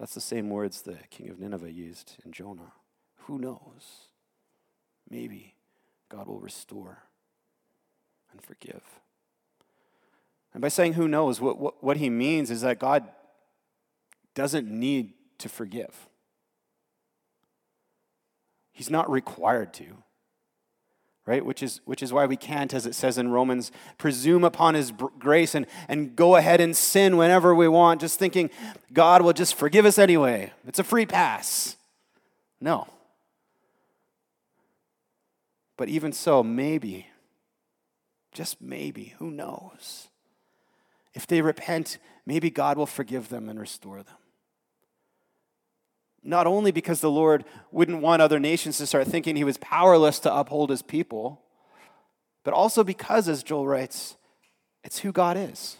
That's 0.00 0.14
the 0.14 0.20
same 0.20 0.50
words 0.50 0.82
the 0.82 0.98
king 1.10 1.30
of 1.30 1.38
Nineveh 1.38 1.70
used 1.70 2.16
in 2.24 2.32
Jonah. 2.32 2.72
Who 3.26 3.38
knows? 3.38 4.08
Maybe 5.08 5.54
God 6.08 6.26
will 6.26 6.40
restore 6.40 7.04
and 8.32 8.42
forgive. 8.42 8.82
And 10.52 10.60
by 10.60 10.66
saying 10.66 10.94
who 10.94 11.06
knows, 11.06 11.40
what, 11.40 11.56
what, 11.56 11.84
what 11.84 11.98
he 11.98 12.10
means 12.10 12.50
is 12.50 12.62
that 12.62 12.80
God 12.80 13.04
doesn't 14.34 14.68
need 14.68 15.12
to 15.38 15.48
forgive. 15.48 16.08
He's 18.80 18.88
not 18.88 19.10
required 19.10 19.74
to 19.74 19.84
right? 21.26 21.44
Which 21.44 21.62
is, 21.62 21.80
which 21.84 22.02
is 22.02 22.14
why 22.14 22.24
we 22.24 22.36
can't, 22.36 22.72
as 22.72 22.86
it 22.86 22.94
says 22.94 23.18
in 23.18 23.28
Romans, 23.28 23.70
presume 23.98 24.42
upon 24.42 24.74
his 24.74 24.90
grace 25.18 25.54
and, 25.54 25.66
and 25.86 26.16
go 26.16 26.34
ahead 26.34 26.62
and 26.62 26.74
sin 26.74 27.18
whenever 27.18 27.54
we 27.54 27.68
want, 27.68 28.00
just 28.00 28.18
thinking 28.18 28.50
God 28.92 29.20
will 29.22 29.34
just 29.34 29.54
forgive 29.54 29.84
us 29.84 29.98
anyway. 29.98 30.52
It's 30.66 30.78
a 30.78 30.82
free 30.82 31.04
pass. 31.04 31.76
No. 32.58 32.88
But 35.76 35.90
even 35.90 36.10
so, 36.12 36.42
maybe, 36.42 37.06
just 38.32 38.60
maybe, 38.60 39.14
who 39.18 39.30
knows? 39.30 40.08
If 41.12 41.26
they 41.26 41.42
repent, 41.42 41.98
maybe 42.24 42.48
God 42.48 42.78
will 42.78 42.86
forgive 42.86 43.28
them 43.28 43.50
and 43.50 43.60
restore 43.60 44.02
them. 44.02 44.16
Not 46.22 46.46
only 46.46 46.70
because 46.70 47.00
the 47.00 47.10
Lord 47.10 47.44
wouldn't 47.72 48.02
want 48.02 48.20
other 48.20 48.38
nations 48.38 48.78
to 48.78 48.86
start 48.86 49.06
thinking 49.06 49.36
he 49.36 49.44
was 49.44 49.56
powerless 49.58 50.18
to 50.20 50.34
uphold 50.34 50.70
his 50.70 50.82
people, 50.82 51.42
but 52.44 52.54
also 52.54 52.84
because, 52.84 53.28
as 53.28 53.42
Joel 53.42 53.66
writes, 53.66 54.16
it's 54.84 54.98
who 54.98 55.12
God 55.12 55.36
is. 55.36 55.76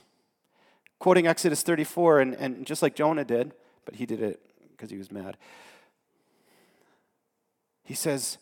Quoting 0.98 1.26
Exodus 1.26 1.62
34, 1.62 2.20
and, 2.20 2.34
and 2.34 2.66
just 2.66 2.82
like 2.82 2.94
Jonah 2.94 3.24
did, 3.24 3.52
but 3.84 3.96
he 3.96 4.06
did 4.06 4.22
it 4.22 4.40
because 4.70 4.90
he 4.90 4.98
was 4.98 5.10
mad. 5.10 5.36
He 7.84 7.94
says, 7.94 8.38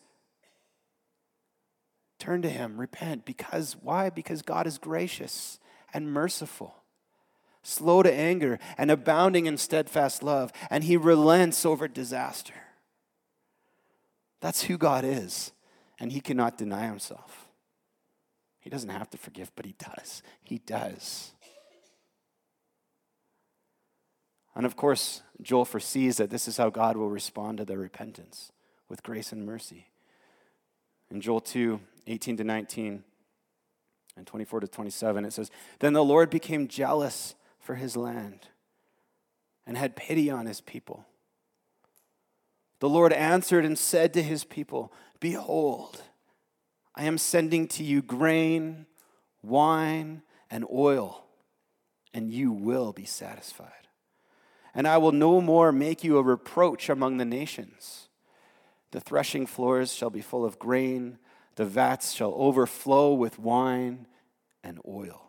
Turn 2.17 2.41
to 2.41 2.49
him, 2.49 2.79
repent, 2.79 3.25
because 3.25 3.77
why? 3.81 4.09
Because 4.09 4.41
God 4.41 4.67
is 4.67 4.77
gracious 4.77 5.57
and 5.93 6.11
merciful 6.11 6.78
slow 7.69 8.03
to 8.03 8.11
anger, 8.11 8.59
and 8.77 8.91
abounding 8.91 9.45
in 9.45 9.57
steadfast 9.57 10.23
love, 10.23 10.51
and 10.69 10.83
he 10.83 10.97
relents 10.97 11.65
over 11.65 11.87
disaster. 11.87 12.53
That's 14.41 14.63
who 14.63 14.77
God 14.77 15.03
is, 15.03 15.51
and 15.99 16.11
he 16.11 16.21
cannot 16.21 16.57
deny 16.57 16.87
himself. 16.87 17.47
He 18.59 18.69
doesn't 18.69 18.89
have 18.89 19.09
to 19.11 19.17
forgive, 19.17 19.51
but 19.55 19.65
he 19.65 19.75
does. 19.77 20.21
He 20.41 20.59
does. 20.59 21.31
And 24.55 24.65
of 24.65 24.75
course, 24.75 25.21
Joel 25.41 25.65
foresees 25.65 26.17
that 26.17 26.29
this 26.29 26.47
is 26.47 26.57
how 26.57 26.69
God 26.69 26.97
will 26.97 27.09
respond 27.09 27.59
to 27.59 27.65
their 27.65 27.77
repentance 27.77 28.51
with 28.89 29.03
grace 29.03 29.31
and 29.31 29.45
mercy. 29.45 29.87
In 31.09 31.21
Joel 31.21 31.41
2 31.41 31.79
18 32.07 32.37
to 32.37 32.43
19 32.43 33.03
and 34.17 34.27
24 34.27 34.61
to 34.61 34.67
27, 34.67 35.25
it 35.25 35.31
says, 35.31 35.51
Then 35.79 35.93
the 35.93 36.03
Lord 36.03 36.29
became 36.29 36.67
jealous 36.67 37.35
for 37.59 37.75
his 37.75 37.95
land 37.95 38.47
and 39.65 39.77
had 39.77 39.95
pity 39.95 40.29
on 40.29 40.45
his 40.45 40.61
people. 40.61 41.05
The 42.79 42.89
Lord 42.89 43.13
answered 43.13 43.65
and 43.65 43.77
said 43.77 44.13
to 44.13 44.23
his 44.23 44.43
people, 44.43 44.91
Behold, 45.19 46.01
I 46.95 47.03
am 47.03 47.17
sending 47.17 47.67
to 47.69 47.83
you 47.83 48.01
grain, 48.01 48.85
wine, 49.43 50.23
and 50.49 50.65
oil, 50.73 51.25
and 52.13 52.31
you 52.31 52.51
will 52.51 52.93
be 52.93 53.05
satisfied. 53.05 53.71
And 54.73 54.87
I 54.87 54.97
will 54.97 55.11
no 55.11 55.41
more 55.41 55.71
make 55.71 56.03
you 56.03 56.17
a 56.17 56.23
reproach 56.23 56.89
among 56.89 57.17
the 57.17 57.25
nations. 57.25 58.07
The 58.91 59.01
threshing 59.01 59.45
floors 59.45 59.93
shall 59.93 60.09
be 60.09 60.21
full 60.21 60.45
of 60.45 60.57
grain, 60.57 61.19
the 61.55 61.65
vats 61.65 62.13
shall 62.13 62.33
overflow 62.35 63.13
with 63.13 63.37
wine 63.37 64.07
and 64.63 64.79
oil. 64.87 65.28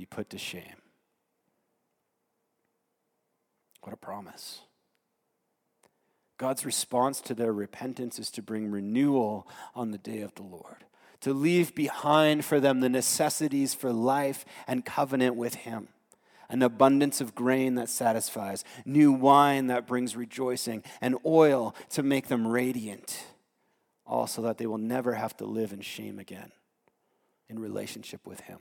be 0.00 0.06
put 0.06 0.30
to 0.30 0.38
shame. 0.38 0.80
What 3.82 3.92
a 3.92 3.98
promise. 3.98 4.62
God's 6.38 6.64
response 6.64 7.20
to 7.20 7.34
their 7.34 7.52
repentance 7.52 8.18
is 8.18 8.30
to 8.30 8.42
bring 8.42 8.70
renewal 8.70 9.46
on 9.74 9.90
the 9.90 9.98
day 9.98 10.22
of 10.22 10.34
the 10.36 10.42
Lord, 10.42 10.86
to 11.20 11.34
leave 11.34 11.74
behind 11.74 12.46
for 12.46 12.60
them 12.60 12.80
the 12.80 12.88
necessities 12.88 13.74
for 13.74 13.92
life 13.92 14.46
and 14.66 14.86
covenant 14.86 15.36
with 15.36 15.54
Him 15.54 15.88
an 16.48 16.62
abundance 16.62 17.20
of 17.20 17.32
grain 17.32 17.76
that 17.76 17.88
satisfies, 17.88 18.64
new 18.84 19.12
wine 19.12 19.68
that 19.68 19.86
brings 19.86 20.16
rejoicing, 20.16 20.82
and 21.00 21.16
oil 21.24 21.76
to 21.88 22.02
make 22.02 22.26
them 22.26 22.44
radiant, 22.44 23.24
all 24.04 24.26
so 24.26 24.42
that 24.42 24.58
they 24.58 24.66
will 24.66 24.76
never 24.76 25.14
have 25.14 25.36
to 25.36 25.44
live 25.44 25.72
in 25.72 25.80
shame 25.80 26.18
again 26.18 26.50
in 27.48 27.60
relationship 27.60 28.26
with 28.26 28.40
Him. 28.40 28.58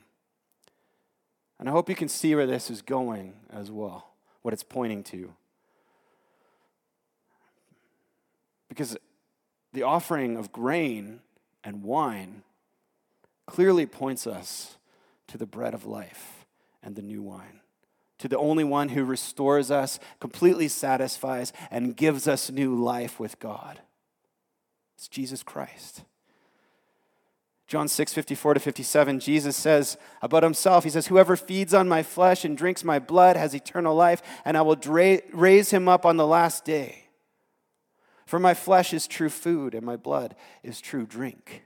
And 1.60 1.68
I 1.68 1.72
hope 1.74 1.90
you 1.90 1.96
can 1.96 2.08
see 2.08 2.34
where 2.36 2.48
this 2.48 2.70
is 2.70 2.82
going 2.82 3.34
as 3.52 3.70
well, 3.70 4.14
what 4.42 4.54
it's 4.54 4.64
pointing 4.64 5.04
to. 5.06 5.34
Because 8.70 8.98
the 9.74 9.84
offering 9.84 10.38
of 10.38 10.52
grain 10.52 11.20
and 11.64 11.84
wine 11.84 12.44
clearly 13.46 13.86
points 13.86 14.26
us 14.26 14.78
to 15.28 15.38
the 15.38 15.46
bread 15.46 15.74
of 15.74 15.86
life 15.86 16.46
and 16.82 16.96
the 16.96 17.02
new 17.02 17.22
wine, 17.22 17.60
to 18.20 18.28
the 18.28 18.38
only 18.38 18.64
one 18.64 18.90
who 18.90 19.04
restores 19.04 19.70
us, 19.70 20.00
completely 20.20 20.68
satisfies, 20.68 21.52
and 21.70 21.98
gives 21.98 22.28
us 22.28 22.50
new 22.50 22.74
life 22.76 23.20
with 23.20 23.40
God. 23.40 23.82
It's 24.96 25.08
Jesus 25.08 25.44
Christ. 25.44 26.04
John 27.70 27.88
6, 27.88 28.14
54 28.16 28.56
to 28.56 28.60
57, 28.60 29.20
Jesus 29.20 29.56
says 29.56 29.96
about 30.24 30.42
himself, 30.42 30.84
He 30.84 30.90
says, 30.90 31.06
Whoever 31.06 31.36
feeds 31.36 31.72
on 31.72 31.88
my 31.88 32.02
flesh 32.02 32.44
and 32.44 32.58
drinks 32.58 32.84
my 32.84 32.98
blood 32.98 33.36
has 33.36 33.54
eternal 33.54 33.94
life, 33.94 34.24
and 34.44 34.58
I 34.58 34.64
will 34.64 34.76
dra- 34.76 35.22
raise 35.32 35.70
him 35.70 35.88
up 35.88 36.04
on 36.04 36.18
the 36.18 36.26
last 36.26 36.66
day. 36.66 37.10
For 38.26 38.40
my 38.40 38.56
flesh 38.56 38.92
is 38.92 39.06
true 39.06 39.30
food, 39.30 39.76
and 39.76 39.86
my 39.86 39.98
blood 39.98 40.36
is 40.64 40.82
true 40.82 41.06
drink. 41.06 41.62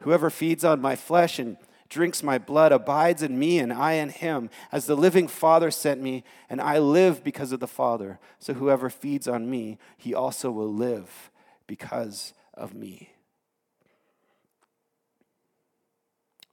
Whoever 0.00 0.28
feeds 0.28 0.64
on 0.64 0.80
my 0.80 0.96
flesh 0.96 1.38
and 1.38 1.56
drinks 1.88 2.24
my 2.24 2.38
blood 2.38 2.72
abides 2.72 3.22
in 3.22 3.38
me, 3.38 3.60
and 3.60 3.72
I 3.72 3.92
in 3.92 4.08
him, 4.08 4.50
as 4.72 4.86
the 4.86 4.96
living 4.96 5.28
Father 5.28 5.70
sent 5.70 6.02
me, 6.02 6.24
and 6.48 6.60
I 6.60 6.80
live 6.80 7.22
because 7.22 7.52
of 7.52 7.60
the 7.60 7.68
Father. 7.68 8.18
So 8.40 8.54
whoever 8.54 8.90
feeds 8.90 9.28
on 9.28 9.48
me, 9.48 9.78
he 9.96 10.14
also 10.14 10.50
will 10.50 10.74
live 10.74 11.30
because 11.68 12.32
of 12.54 12.74
me. 12.74 13.10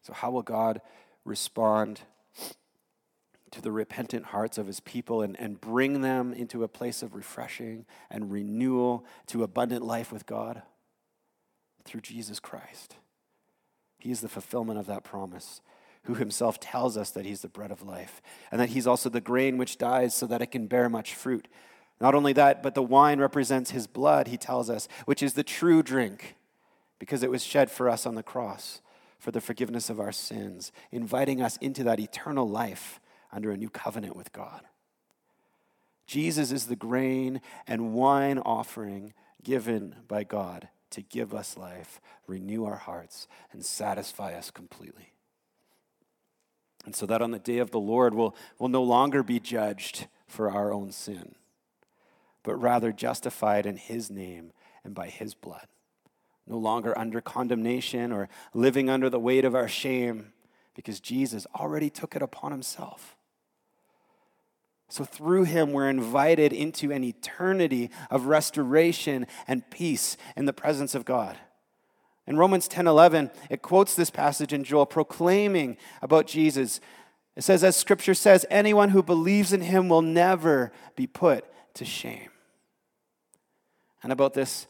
So, 0.07 0.13
how 0.13 0.31
will 0.31 0.41
God 0.41 0.79
respond 1.25 1.99
to 3.51 3.61
the 3.61 3.73
repentant 3.73 4.27
hearts 4.27 4.57
of 4.57 4.65
his 4.65 4.79
people 4.79 5.21
and, 5.21 5.37
and 5.37 5.59
bring 5.59 5.99
them 5.99 6.31
into 6.31 6.63
a 6.63 6.69
place 6.69 7.03
of 7.03 7.13
refreshing 7.13 7.85
and 8.09 8.31
renewal 8.31 9.05
to 9.25 9.43
abundant 9.43 9.83
life 9.83 10.09
with 10.09 10.25
God? 10.25 10.61
Through 11.83 12.01
Jesus 12.01 12.39
Christ. 12.39 12.95
He 13.99 14.09
is 14.09 14.21
the 14.21 14.29
fulfillment 14.29 14.79
of 14.79 14.85
that 14.85 15.03
promise. 15.03 15.59
who 16.03 16.13
himself 16.13 16.57
tells 16.57 16.95
us 16.95 17.09
that 17.11 17.25
he's 17.25 17.41
the 17.41 17.49
bread 17.49 17.69
of 17.69 17.81
life, 17.81 18.21
and 18.49 18.61
that 18.61 18.69
he's 18.69 18.87
also 18.87 19.09
the 19.09 19.19
grain 19.19 19.57
which 19.57 19.77
dies 19.77 20.15
so 20.15 20.25
that 20.25 20.41
it 20.41 20.51
can 20.51 20.67
bear 20.67 20.87
much 20.87 21.13
fruit. 21.13 21.49
Not 21.99 22.15
only 22.15 22.31
that, 22.31 22.63
but 22.63 22.75
the 22.75 22.81
wine 22.81 23.19
represents 23.19 23.71
his 23.71 23.87
blood, 23.87 24.29
he 24.29 24.37
tells 24.37 24.69
us, 24.69 24.87
which 25.03 25.21
is 25.21 25.33
the 25.33 25.43
true 25.43 25.83
drink, 25.83 26.37
because 26.97 27.23
it 27.23 27.29
was 27.29 27.43
shed 27.43 27.69
for 27.69 27.89
us 27.89 28.05
on 28.05 28.15
the 28.15 28.23
cross 28.23 28.79
for 29.19 29.31
the 29.31 29.41
forgiveness 29.41 29.89
of 29.89 29.99
our 29.99 30.11
sins, 30.11 30.71
inviting 30.91 31.41
us 31.41 31.57
into 31.57 31.83
that 31.83 31.99
eternal 31.99 32.47
life 32.47 32.99
under 33.31 33.51
a 33.51 33.57
new 33.57 33.69
covenant 33.69 34.15
with 34.15 34.31
God. 34.31 34.61
Jesus 36.05 36.51
is 36.51 36.67
the 36.67 36.75
grain 36.75 37.41
and 37.67 37.93
wine 37.93 38.39
offering 38.39 39.13
given 39.43 39.95
by 40.07 40.23
God 40.23 40.69
to 40.91 41.01
give 41.01 41.33
us 41.33 41.57
life, 41.57 41.99
renew 42.27 42.65
our 42.65 42.77
hearts, 42.77 43.27
and 43.51 43.65
satisfy 43.65 44.33
us 44.33 44.49
completely. 44.49 45.13
And 46.85 46.95
so 46.95 47.05
that 47.05 47.21
on 47.21 47.31
the 47.31 47.39
day 47.39 47.57
of 47.57 47.71
the 47.71 47.79
Lord, 47.79 48.13
we'll, 48.13 48.33
we'll 48.57 48.69
no 48.69 48.83
longer 48.83 49.21
be 49.21 49.41
judged 49.41 50.07
for 50.25 50.49
our 50.49 50.71
own 50.71 50.93
sin, 50.93 51.35
but 52.43 52.55
rather 52.55 52.93
justified 52.93 53.65
in 53.65 53.75
His 53.75 54.09
name 54.09 54.53
and 54.85 54.95
by 54.95 55.07
His 55.07 55.33
blood. 55.33 55.67
No 56.47 56.57
longer 56.57 56.97
under 56.97 57.21
condemnation 57.21 58.11
or 58.11 58.29
living 58.53 58.89
under 58.89 59.09
the 59.09 59.19
weight 59.19 59.45
of 59.45 59.53
our 59.53 59.67
shame, 59.67 60.33
because 60.75 60.99
Jesus 60.99 61.45
already 61.55 61.89
took 61.89 62.15
it 62.15 62.21
upon 62.21 62.51
Himself. 62.51 63.17
So, 64.89 65.03
through 65.03 65.43
him, 65.43 65.73
we're 65.73 65.89
invited 65.89 66.53
into 66.53 66.91
an 66.91 67.03
eternity 67.03 67.91
of 68.09 68.27
restoration 68.27 69.27
and 69.47 69.69
peace 69.69 70.15
in 70.37 70.45
the 70.45 70.53
presence 70.53 70.95
of 70.95 71.03
God. 71.03 71.37
In 72.25 72.37
Romans 72.37 72.67
10 72.67 72.87
11, 72.87 73.31
it 73.49 73.61
quotes 73.61 73.95
this 73.95 74.09
passage 74.09 74.53
in 74.53 74.63
Joel 74.63 74.85
proclaiming 74.85 75.77
about 76.01 76.27
Jesus. 76.27 76.79
It 77.35 77.43
says, 77.43 77.63
as 77.63 77.75
scripture 77.75 78.13
says, 78.13 78.45
anyone 78.49 78.89
who 78.89 79.03
believes 79.03 79.53
in 79.53 79.61
him 79.61 79.89
will 79.89 80.01
never 80.01 80.71
be 80.95 81.05
put 81.05 81.45
to 81.75 81.85
shame. 81.85 82.29
And 84.01 84.11
about 84.11 84.33
this, 84.33 84.67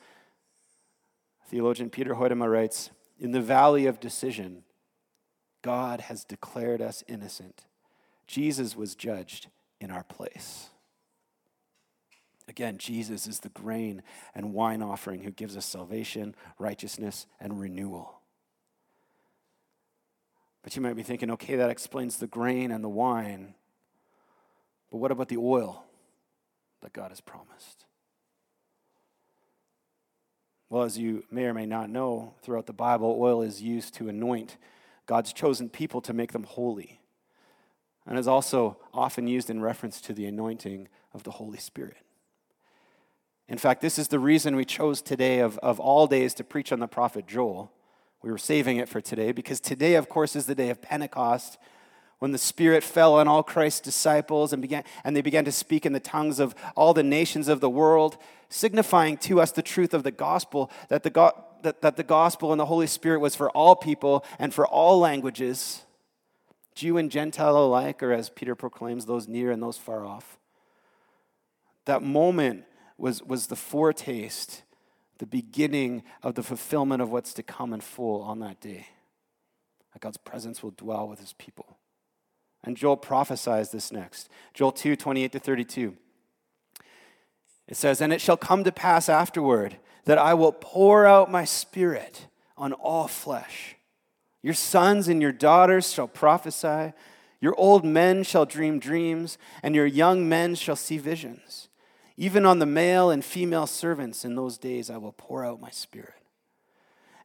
theologian 1.48 1.90
Peter 1.90 2.16
Hoytema 2.16 2.50
writes 2.50 2.92
In 3.20 3.32
the 3.32 3.42
valley 3.42 3.86
of 3.86 4.00
decision, 4.00 4.64
God 5.62 6.02
has 6.02 6.24
declared 6.24 6.82
us 6.82 7.04
innocent. 7.08 7.66
Jesus 8.28 8.76
was 8.76 8.96
judged 8.96 9.48
in 9.80 9.90
our 9.90 10.04
place. 10.04 10.70
Again, 12.50 12.78
Jesus 12.78 13.28
is 13.28 13.42
the 13.42 13.50
grain 13.50 14.02
and 14.34 14.54
wine 14.54 14.82
offering 14.82 15.24
who 15.24 15.32
gives 15.32 15.58
us 15.58 15.66
salvation, 15.66 16.36
righteousness, 16.60 17.26
and 17.40 17.60
renewal. 17.60 18.22
But 20.64 20.76
you 20.76 20.82
might 20.82 20.96
be 20.96 21.04
thinking, 21.04 21.32
okay, 21.32 21.56
that 21.58 21.70
explains 21.70 22.18
the 22.18 22.28
grain 22.28 22.72
and 22.72 22.84
the 22.84 22.90
wine. 22.90 23.54
But 24.92 24.98
what 24.98 25.12
about 25.12 25.28
the 25.28 25.38
oil 25.38 25.84
that 26.82 26.94
God 26.94 27.12
has 27.12 27.22
promised? 27.22 27.87
Well, 30.70 30.84
as 30.84 30.98
you 30.98 31.24
may 31.32 31.46
or 31.46 31.54
may 31.54 31.66
not 31.66 31.90
know, 31.90 32.34
throughout 32.42 32.66
the 32.66 32.74
Bible, 32.74 33.18
oil 33.20 33.42
is 33.42 33.62
used 33.62 33.94
to 33.96 34.10
anoint 34.10 34.58
God's 35.06 35.32
chosen 35.32 35.70
people 35.70 36.02
to 36.02 36.14
make 36.14 36.34
them 36.34 36.44
holy 36.44 37.00
and 38.06 38.18
is 38.18 38.28
also 38.28 38.78
often 38.94 39.28
used 39.28 39.50
in 39.50 39.62
reference 39.62 40.02
to 40.02 40.14
the 40.14 40.26
anointing 40.26 40.88
of 41.14 41.24
the 41.24 41.32
Holy 41.32 41.58
Spirit. 41.58 41.98
In 43.50 43.58
fact, 43.58 43.82
this 43.82 43.98
is 43.98 44.10
the 44.10 44.20
reason 44.20 44.56
we 44.56 44.66
chose 44.66 45.02
today, 45.02 45.40
of, 45.40 45.58
of 45.60 45.80
all 45.80 46.08
days, 46.08 46.34
to 46.36 46.44
preach 46.44 46.72
on 46.72 46.80
the 46.80 46.88
prophet 46.88 47.28
Joel. 47.28 47.72
We 48.22 48.32
were 48.32 48.38
saving 48.38 48.78
it 48.78 48.90
for 48.90 49.00
today 49.00 49.32
because 49.32 49.62
today, 49.62 49.96
of 49.96 50.10
course, 50.10 50.36
is 50.36 50.48
the 50.48 50.56
day 50.56 50.70
of 50.70 50.82
Pentecost 50.82 51.58
when 52.20 52.32
the 52.32 52.38
Spirit 52.38 52.84
fell 52.84 53.16
on 53.16 53.28
all 53.28 53.44
Christ's 53.44 53.82
disciples 53.82 54.52
and, 54.52 54.62
began, 54.62 54.84
and 55.04 55.16
they 55.16 55.22
began 55.22 55.46
to 55.46 55.52
speak 55.52 55.86
in 55.86 55.94
the 55.94 56.00
tongues 56.00 56.40
of 56.40 56.56
all 56.76 56.94
the 56.94 57.04
nations 57.04 57.48
of 57.48 57.62
the 57.62 57.70
world, 57.70 58.18
signifying 58.50 59.18
to 59.18 59.40
us 59.40 59.52
the 59.52 59.62
truth 59.62 59.94
of 59.94 60.04
the 60.04 60.12
gospel 60.12 60.72
that 60.90 61.04
the, 61.04 61.10
go, 61.10 61.32
that, 61.62 61.82
that 61.82 61.96
the 61.96 62.04
gospel 62.04 62.52
and 62.52 62.60
the 62.60 62.66
Holy 62.66 62.88
Spirit 62.88 63.20
was 63.20 63.36
for 63.36 63.50
all 63.52 63.76
people 63.76 64.26
and 64.40 64.54
for 64.54 64.66
all 64.66 65.00
languages. 65.00 65.84
Jew 66.74 66.98
and 66.98 67.12
Gentile 67.12 67.58
alike, 67.58 68.02
or 68.02 68.12
as 68.12 68.30
Peter 68.30 68.56
proclaims, 68.56 69.06
those 69.06 69.28
near 69.28 69.52
and 69.52 69.62
those 69.62 69.78
far 69.78 70.06
off. 70.06 70.38
That 71.86 72.02
moment 72.02 72.66
was, 72.98 73.24
was 73.24 73.48
the 73.48 73.56
foretaste, 73.56 74.64
the 75.20 75.26
beginning 75.26 76.04
of 76.24 76.36
the 76.36 76.44
fulfillment 76.44 77.02
of 77.02 77.12
what's 77.12 77.34
to 77.36 77.44
come 77.44 77.74
in 77.74 77.82
full 77.82 78.22
on 78.22 78.40
that 78.40 78.60
day. 78.60 78.88
That 79.94 80.02
God's 80.02 80.18
presence 80.18 80.62
will 80.62 80.72
dwell 80.72 81.08
with 81.08 81.20
his 81.20 81.34
people. 81.34 81.78
And 82.68 82.76
Joel 82.76 82.98
prophesies 82.98 83.72
this 83.72 83.94
next. 83.94 84.28
Joel 84.54 84.74
2 84.74 84.98
28 84.98 85.32
to 85.32 85.40
32. 85.40 85.96
It 87.70 87.78
says, 87.78 88.02
And 88.02 88.12
it 88.12 88.20
shall 88.20 88.36
come 88.36 88.66
to 88.66 88.74
pass 88.74 89.08
afterward 89.08 89.78
that 90.04 90.18
I 90.18 90.34
will 90.34 90.52
pour 90.52 91.06
out 91.06 91.32
my 91.32 91.46
spirit 91.46 92.28
on 92.58 92.74
all 92.74 93.08
flesh. 93.08 93.78
Your 94.44 94.54
sons 94.54 95.08
and 95.08 95.22
your 95.22 95.32
daughters 95.32 95.94
shall 95.94 96.10
prophesy. 96.10 96.92
Your 97.40 97.56
old 97.58 97.86
men 97.86 98.24
shall 98.24 98.46
dream 98.46 98.80
dreams, 98.80 99.38
and 99.64 99.74
your 99.74 99.86
young 99.86 100.28
men 100.28 100.54
shall 100.54 100.76
see 100.76 100.98
visions. 100.98 101.70
Even 102.18 102.46
on 102.46 102.60
the 102.60 102.66
male 102.66 103.10
and 103.10 103.24
female 103.24 103.68
servants 103.68 104.26
in 104.26 104.36
those 104.36 104.58
days 104.58 104.90
I 104.90 104.98
will 104.98 105.14
pour 105.14 105.46
out 105.46 105.62
my 105.62 105.70
spirit. 105.70 106.17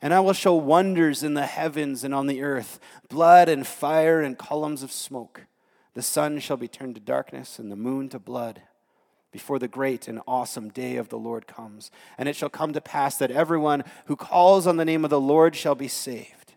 And 0.02 0.12
I 0.12 0.20
will 0.20 0.32
show 0.32 0.54
wonders 0.54 1.22
in 1.22 1.34
the 1.34 1.46
heavens 1.46 2.02
and 2.02 2.12
on 2.12 2.26
the 2.26 2.42
earth 2.42 2.80
blood 3.08 3.48
and 3.48 3.64
fire 3.64 4.20
and 4.20 4.36
columns 4.36 4.82
of 4.82 4.90
smoke. 4.90 5.46
The 5.94 6.02
sun 6.02 6.40
shall 6.40 6.56
be 6.56 6.68
turned 6.68 6.96
to 6.96 7.00
darkness 7.00 7.58
and 7.58 7.70
the 7.70 7.76
moon 7.76 8.08
to 8.08 8.18
blood 8.18 8.62
before 9.30 9.58
the 9.58 9.68
great 9.68 10.08
and 10.08 10.20
awesome 10.26 10.70
day 10.70 10.96
of 10.96 11.08
the 11.08 11.18
Lord 11.18 11.46
comes. 11.46 11.90
And 12.18 12.28
it 12.28 12.36
shall 12.36 12.48
come 12.48 12.72
to 12.72 12.80
pass 12.80 13.16
that 13.16 13.30
everyone 13.30 13.84
who 14.06 14.16
calls 14.16 14.66
on 14.66 14.76
the 14.76 14.84
name 14.84 15.04
of 15.04 15.10
the 15.10 15.20
Lord 15.20 15.54
shall 15.54 15.74
be 15.74 15.88
saved. 15.88 16.54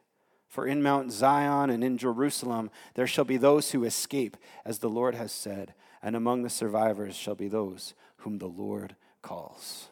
For 0.48 0.66
in 0.68 0.82
Mount 0.82 1.12
Zion 1.12 1.70
and 1.70 1.84
in 1.84 1.98
Jerusalem 1.98 2.72
there 2.96 3.08
shall 3.08 3.26
be 3.26 3.38
those 3.38 3.72
who 3.72 3.84
escape, 3.84 4.38
as 4.64 4.80
the 4.80 4.90
Lord 4.90 5.14
has 5.16 5.32
said, 5.32 5.74
and 6.02 6.16
among 6.16 6.44
the 6.44 6.50
survivors 6.50 7.16
shall 7.16 7.36
be 7.36 7.48
those 7.48 7.94
whom 8.18 8.40
the 8.40 8.48
Lord 8.48 8.96
calls. 9.22 9.90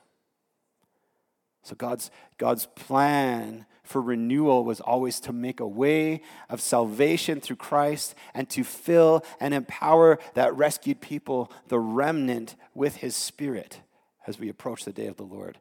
So 1.63 1.75
God's, 1.75 2.11
God's 2.37 2.65
plan 2.67 3.65
for 3.83 4.01
renewal 4.01 4.63
was 4.63 4.79
always 4.79 5.19
to 5.21 5.33
make 5.33 5.59
a 5.59 5.67
way 5.67 6.21
of 6.49 6.61
salvation 6.61 7.41
through 7.41 7.57
Christ 7.57 8.15
and 8.33 8.49
to 8.51 8.63
fill 8.63 9.23
and 9.39 9.53
empower 9.53 10.19
that 10.35 10.55
rescued 10.55 11.01
people, 11.01 11.51
the 11.67 11.79
remnant, 11.79 12.55
with 12.73 12.97
his 12.97 13.15
spirit 13.15 13.81
as 14.25 14.39
we 14.39 14.49
approach 14.49 14.85
the 14.85 14.93
day 14.93 15.07
of 15.07 15.17
the 15.17 15.23
Lord. 15.23 15.57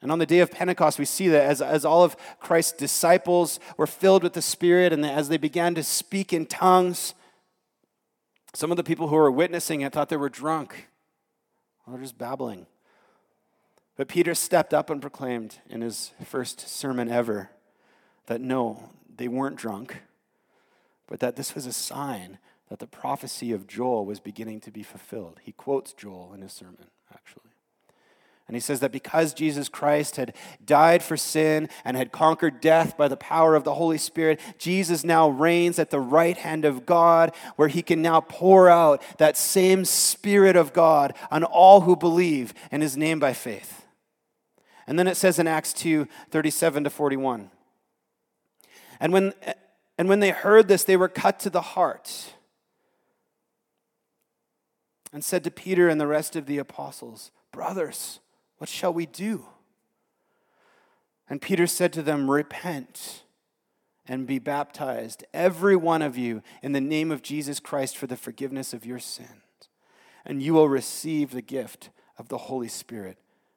And 0.00 0.12
on 0.12 0.18
the 0.18 0.26
day 0.26 0.40
of 0.40 0.50
Pentecost, 0.50 0.98
we 0.98 1.06
see 1.06 1.28
that 1.28 1.44
as, 1.44 1.62
as 1.62 1.84
all 1.84 2.04
of 2.04 2.16
Christ's 2.38 2.72
disciples 2.72 3.58
were 3.76 3.86
filled 3.86 4.22
with 4.22 4.34
the 4.34 4.42
Spirit 4.42 4.92
and 4.92 5.04
as 5.04 5.28
they 5.30 5.38
began 5.38 5.74
to 5.76 5.82
speak 5.82 6.32
in 6.32 6.44
tongues, 6.44 7.14
some 8.52 8.70
of 8.70 8.76
the 8.76 8.84
people 8.84 9.08
who 9.08 9.16
were 9.16 9.30
witnessing 9.30 9.80
it 9.80 9.92
thought 9.92 10.10
they 10.10 10.16
were 10.16 10.28
drunk. 10.28 10.88
Well, 11.86 11.96
they're 11.96 12.04
just 12.04 12.18
babbling. 12.18 12.66
But 13.96 14.08
Peter 14.08 14.34
stepped 14.34 14.74
up 14.74 14.90
and 14.90 15.00
proclaimed 15.00 15.58
in 15.68 15.80
his 15.80 16.12
first 16.24 16.68
sermon 16.68 17.08
ever 17.08 17.50
that 18.26 18.40
no, 18.40 18.90
they 19.16 19.28
weren't 19.28 19.56
drunk, 19.56 20.02
but 21.06 21.20
that 21.20 21.36
this 21.36 21.54
was 21.54 21.66
a 21.66 21.72
sign 21.72 22.38
that 22.68 22.78
the 22.78 22.86
prophecy 22.86 23.52
of 23.52 23.66
Joel 23.66 24.04
was 24.04 24.20
beginning 24.20 24.60
to 24.62 24.70
be 24.70 24.82
fulfilled. 24.82 25.38
He 25.42 25.52
quotes 25.52 25.92
Joel 25.92 26.32
in 26.34 26.40
his 26.40 26.52
sermon, 26.52 26.86
actually. 27.12 27.42
And 28.46 28.56
he 28.56 28.60
says 28.60 28.80
that 28.80 28.92
because 28.92 29.32
Jesus 29.32 29.70
Christ 29.70 30.16
had 30.16 30.34
died 30.64 31.02
for 31.02 31.16
sin 31.16 31.68
and 31.84 31.96
had 31.96 32.12
conquered 32.12 32.60
death 32.60 32.96
by 32.96 33.08
the 33.08 33.16
power 33.16 33.54
of 33.54 33.64
the 33.64 33.74
Holy 33.74 33.96
Spirit, 33.96 34.38
Jesus 34.58 35.02
now 35.02 35.28
reigns 35.28 35.78
at 35.78 35.90
the 35.90 36.00
right 36.00 36.36
hand 36.36 36.66
of 36.66 36.84
God, 36.84 37.34
where 37.56 37.68
he 37.68 37.80
can 37.80 38.02
now 38.02 38.20
pour 38.20 38.68
out 38.68 39.02
that 39.18 39.38
same 39.38 39.86
Spirit 39.86 40.56
of 40.56 40.74
God 40.74 41.14
on 41.30 41.42
all 41.42 41.82
who 41.82 41.96
believe 41.96 42.52
in 42.70 42.82
his 42.82 42.96
name 42.98 43.18
by 43.18 43.32
faith. 43.32 43.83
And 44.86 44.98
then 44.98 45.06
it 45.06 45.16
says 45.16 45.38
in 45.38 45.46
Acts 45.46 45.72
2 45.72 46.06
37 46.30 46.84
to 46.84 46.90
41. 46.90 47.50
And 49.00 49.12
when, 49.12 49.32
and 49.98 50.08
when 50.08 50.20
they 50.20 50.30
heard 50.30 50.68
this, 50.68 50.84
they 50.84 50.96
were 50.96 51.08
cut 51.08 51.40
to 51.40 51.50
the 51.50 51.60
heart 51.60 52.34
and 55.12 55.24
said 55.24 55.44
to 55.44 55.50
Peter 55.50 55.88
and 55.88 56.00
the 56.00 56.06
rest 56.06 56.36
of 56.36 56.46
the 56.46 56.58
apostles, 56.58 57.30
Brothers, 57.52 58.20
what 58.58 58.68
shall 58.68 58.92
we 58.92 59.06
do? 59.06 59.46
And 61.28 61.40
Peter 61.40 61.66
said 61.66 61.92
to 61.94 62.02
them, 62.02 62.30
Repent 62.30 63.22
and 64.06 64.26
be 64.26 64.38
baptized, 64.38 65.24
every 65.32 65.76
one 65.76 66.02
of 66.02 66.18
you, 66.18 66.42
in 66.62 66.72
the 66.72 66.80
name 66.80 67.10
of 67.10 67.22
Jesus 67.22 67.58
Christ 67.58 67.96
for 67.96 68.06
the 68.06 68.16
forgiveness 68.16 68.74
of 68.74 68.84
your 68.84 68.98
sins, 68.98 69.28
and 70.26 70.42
you 70.42 70.52
will 70.52 70.68
receive 70.68 71.30
the 71.30 71.40
gift 71.40 71.90
of 72.18 72.28
the 72.28 72.36
Holy 72.36 72.68
Spirit. 72.68 73.18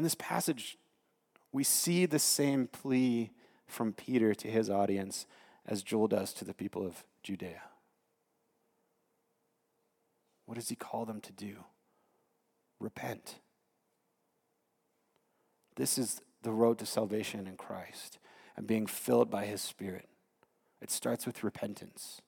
In 0.00 0.04
this 0.04 0.14
passage, 0.14 0.78
we 1.52 1.62
see 1.62 2.06
the 2.06 2.18
same 2.18 2.68
plea 2.68 3.32
from 3.66 3.92
Peter 3.92 4.34
to 4.34 4.48
his 4.48 4.70
audience 4.70 5.26
as 5.66 5.82
Joel 5.82 6.08
does 6.08 6.32
to 6.32 6.44
the 6.46 6.54
people 6.54 6.86
of 6.86 7.04
Judea. 7.22 7.60
What 10.46 10.54
does 10.54 10.70
he 10.70 10.74
call 10.74 11.04
them 11.04 11.20
to 11.20 11.32
do? 11.32 11.64
Repent. 12.78 13.40
This 15.76 15.98
is 15.98 16.22
the 16.40 16.52
road 16.52 16.78
to 16.78 16.86
salvation 16.86 17.46
in 17.46 17.58
Christ 17.58 18.18
and 18.56 18.66
being 18.66 18.86
filled 18.86 19.30
by 19.30 19.44
his 19.44 19.60
Spirit. 19.60 20.08
It 20.80 20.90
starts 20.90 21.26
with 21.26 21.44
repentance 21.44 22.22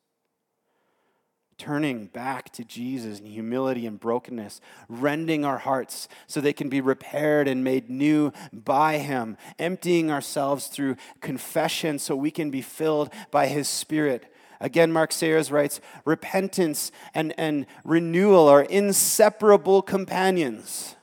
turning 1.58 2.06
back 2.06 2.50
to 2.52 2.64
Jesus 2.64 3.20
in 3.20 3.26
humility 3.26 3.86
and 3.86 3.98
brokenness, 3.98 4.60
rending 4.88 5.44
our 5.44 5.58
hearts 5.58 6.08
so 6.26 6.40
they 6.40 6.52
can 6.52 6.68
be 6.68 6.80
repaired 6.80 7.48
and 7.48 7.62
made 7.62 7.88
new 7.88 8.32
by 8.52 8.98
Him, 8.98 9.36
emptying 9.58 10.10
ourselves 10.10 10.66
through 10.68 10.96
confession 11.20 11.98
so 11.98 12.16
we 12.16 12.30
can 12.30 12.50
be 12.50 12.62
filled 12.62 13.12
by 13.30 13.46
His 13.46 13.68
Spirit. 13.68 14.32
Again, 14.60 14.92
Mark 14.92 15.10
Sayers 15.12 15.50
writes 15.50 15.80
repentance 16.04 16.92
and, 17.14 17.34
and 17.36 17.66
renewal 17.84 18.48
are 18.48 18.62
inseparable 18.62 19.82
companions. 19.82 20.94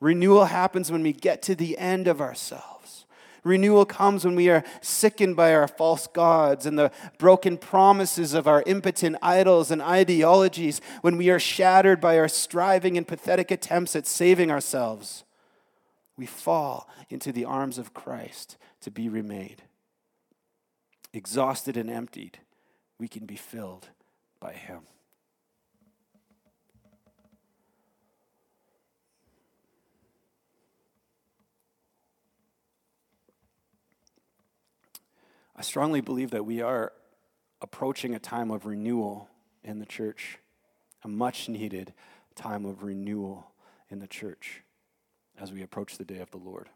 Renewal 0.00 0.46
happens 0.46 0.90
when 0.90 1.02
we 1.02 1.12
get 1.12 1.42
to 1.42 1.54
the 1.54 1.78
end 1.78 2.08
of 2.08 2.20
ourselves. 2.20 2.79
Renewal 3.44 3.86
comes 3.86 4.24
when 4.24 4.34
we 4.34 4.48
are 4.50 4.64
sickened 4.80 5.36
by 5.36 5.54
our 5.54 5.68
false 5.68 6.06
gods 6.06 6.66
and 6.66 6.78
the 6.78 6.92
broken 7.18 7.56
promises 7.56 8.34
of 8.34 8.46
our 8.46 8.62
impotent 8.66 9.16
idols 9.22 9.70
and 9.70 9.80
ideologies, 9.80 10.80
when 11.00 11.16
we 11.16 11.30
are 11.30 11.38
shattered 11.38 12.00
by 12.00 12.18
our 12.18 12.28
striving 12.28 12.96
and 12.96 13.08
pathetic 13.08 13.50
attempts 13.50 13.96
at 13.96 14.06
saving 14.06 14.50
ourselves. 14.50 15.24
We 16.16 16.26
fall 16.26 16.88
into 17.08 17.32
the 17.32 17.44
arms 17.44 17.78
of 17.78 17.94
Christ 17.94 18.58
to 18.82 18.90
be 18.90 19.08
remade. 19.08 19.62
Exhausted 21.12 21.76
and 21.76 21.90
emptied, 21.90 22.38
we 22.98 23.08
can 23.08 23.26
be 23.26 23.36
filled 23.36 23.88
by 24.38 24.52
Him. 24.52 24.80
I 35.60 35.62
strongly 35.62 36.00
believe 36.00 36.30
that 36.30 36.46
we 36.46 36.62
are 36.62 36.90
approaching 37.60 38.14
a 38.14 38.18
time 38.18 38.50
of 38.50 38.64
renewal 38.64 39.28
in 39.62 39.78
the 39.78 39.84
church, 39.84 40.38
a 41.04 41.08
much 41.08 41.50
needed 41.50 41.92
time 42.34 42.64
of 42.64 42.82
renewal 42.82 43.50
in 43.90 43.98
the 43.98 44.06
church 44.06 44.62
as 45.38 45.52
we 45.52 45.60
approach 45.60 45.98
the 45.98 46.04
day 46.06 46.16
of 46.20 46.30
the 46.30 46.38
Lord. 46.38 46.70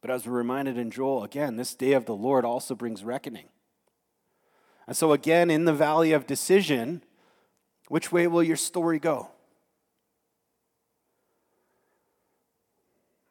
But 0.00 0.10
as 0.10 0.26
we're 0.26 0.32
reminded 0.32 0.78
in 0.78 0.90
Joel, 0.90 1.22
again, 1.22 1.56
this 1.56 1.74
day 1.74 1.92
of 1.92 2.06
the 2.06 2.14
Lord 2.14 2.46
also 2.46 2.74
brings 2.74 3.04
reckoning. 3.04 3.48
And 4.86 4.96
so, 4.96 5.12
again, 5.12 5.50
in 5.50 5.66
the 5.66 5.74
valley 5.74 6.12
of 6.12 6.26
decision, 6.26 7.02
which 7.88 8.10
way 8.10 8.26
will 8.26 8.42
your 8.42 8.56
story 8.56 8.98
go? 8.98 9.28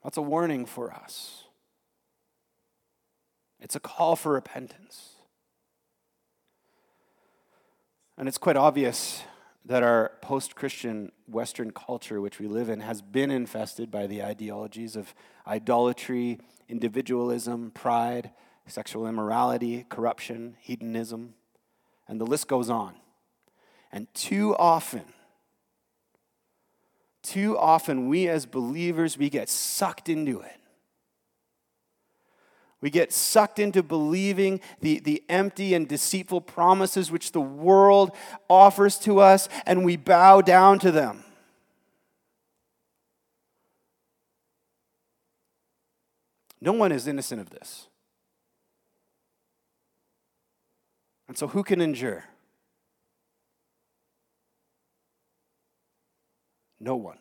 That's 0.03 0.17
a 0.17 0.21
warning 0.21 0.67
for 0.67 0.93
us. 0.93 1.42
It's 3.63 3.77
a 3.77 3.79
call 3.79 4.17
for 4.17 4.33
repentance. 4.33 5.13
And 8.17 8.27
it's 8.27 8.37
quite 8.37 8.57
obvious 8.57 9.23
that 9.65 9.81
our 9.81 10.11
post 10.21 10.55
Christian 10.55 11.13
Western 11.27 11.71
culture, 11.71 12.19
which 12.19 12.39
we 12.39 12.47
live 12.47 12.67
in, 12.67 12.81
has 12.81 13.01
been 13.01 13.31
infested 13.31 13.89
by 13.89 14.05
the 14.05 14.21
ideologies 14.21 14.97
of 14.97 15.15
idolatry, 15.47 16.39
individualism, 16.67 17.71
pride, 17.71 18.31
sexual 18.67 19.07
immorality, 19.07 19.85
corruption, 19.87 20.57
hedonism, 20.59 21.33
and 22.05 22.19
the 22.19 22.25
list 22.25 22.49
goes 22.49 22.69
on. 22.69 22.95
And 23.93 24.13
too 24.13 24.57
often, 24.57 25.05
too 27.21 27.57
often, 27.57 28.09
we 28.09 28.27
as 28.27 28.45
believers, 28.45 29.17
we 29.17 29.29
get 29.29 29.47
sucked 29.47 30.09
into 30.09 30.41
it. 30.41 30.59
We 32.83 32.89
get 32.89 33.13
sucked 33.13 33.59
into 33.59 33.81
believing 33.81 34.59
the, 34.81 34.99
the 34.99 35.23
empty 35.29 35.73
and 35.73 35.87
deceitful 35.87 36.41
promises 36.41 37.09
which 37.09 37.31
the 37.31 37.39
world 37.39 38.13
offers 38.49 38.99
to 38.99 39.21
us, 39.21 39.47
and 39.65 39.85
we 39.85 39.95
bow 39.95 40.41
down 40.41 40.79
to 40.79 40.91
them. 40.91 41.23
No 46.59 46.73
one 46.73 46.91
is 46.91 47.07
innocent 47.07 47.39
of 47.39 47.51
this. 47.51 47.87
And 51.29 51.37
so, 51.37 51.47
who 51.47 51.63
can 51.63 51.79
endure? 51.79 52.25
No 56.81 56.97
one. 56.97 57.19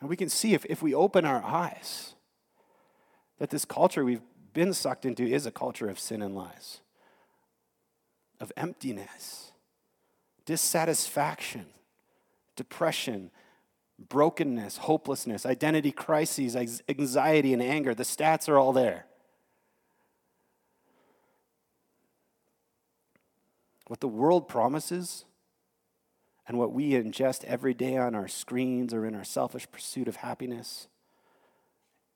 And 0.00 0.08
we 0.08 0.16
can 0.16 0.28
see 0.28 0.52
if, 0.52 0.66
if 0.66 0.82
we 0.82 0.92
open 0.92 1.24
our 1.24 1.40
eyes 1.40 2.14
that 3.38 3.50
this 3.50 3.64
culture 3.64 4.04
we've 4.04 4.22
been 4.52 4.72
sucked 4.72 5.04
into 5.04 5.24
is 5.24 5.46
a 5.46 5.50
culture 5.50 5.88
of 5.88 5.98
sin 5.98 6.22
and 6.22 6.34
lies, 6.34 6.80
of 8.40 8.52
emptiness, 8.56 9.52
dissatisfaction, 10.46 11.66
depression, 12.56 13.30
brokenness, 14.08 14.78
hopelessness, 14.78 15.46
identity 15.46 15.92
crises, 15.92 16.56
anxiety, 16.88 17.52
and 17.52 17.62
anger. 17.62 17.94
The 17.94 18.04
stats 18.04 18.48
are 18.48 18.58
all 18.58 18.72
there. 18.72 19.06
What 23.86 24.00
the 24.00 24.08
world 24.08 24.48
promises 24.48 25.24
and 26.46 26.58
what 26.58 26.72
we 26.72 26.90
ingest 26.90 27.44
every 27.44 27.74
day 27.74 27.96
on 27.96 28.14
our 28.14 28.28
screens 28.28 28.94
or 28.94 29.06
in 29.06 29.14
our 29.14 29.24
selfish 29.24 29.70
pursuit 29.70 30.08
of 30.08 30.16
happiness 30.16 30.88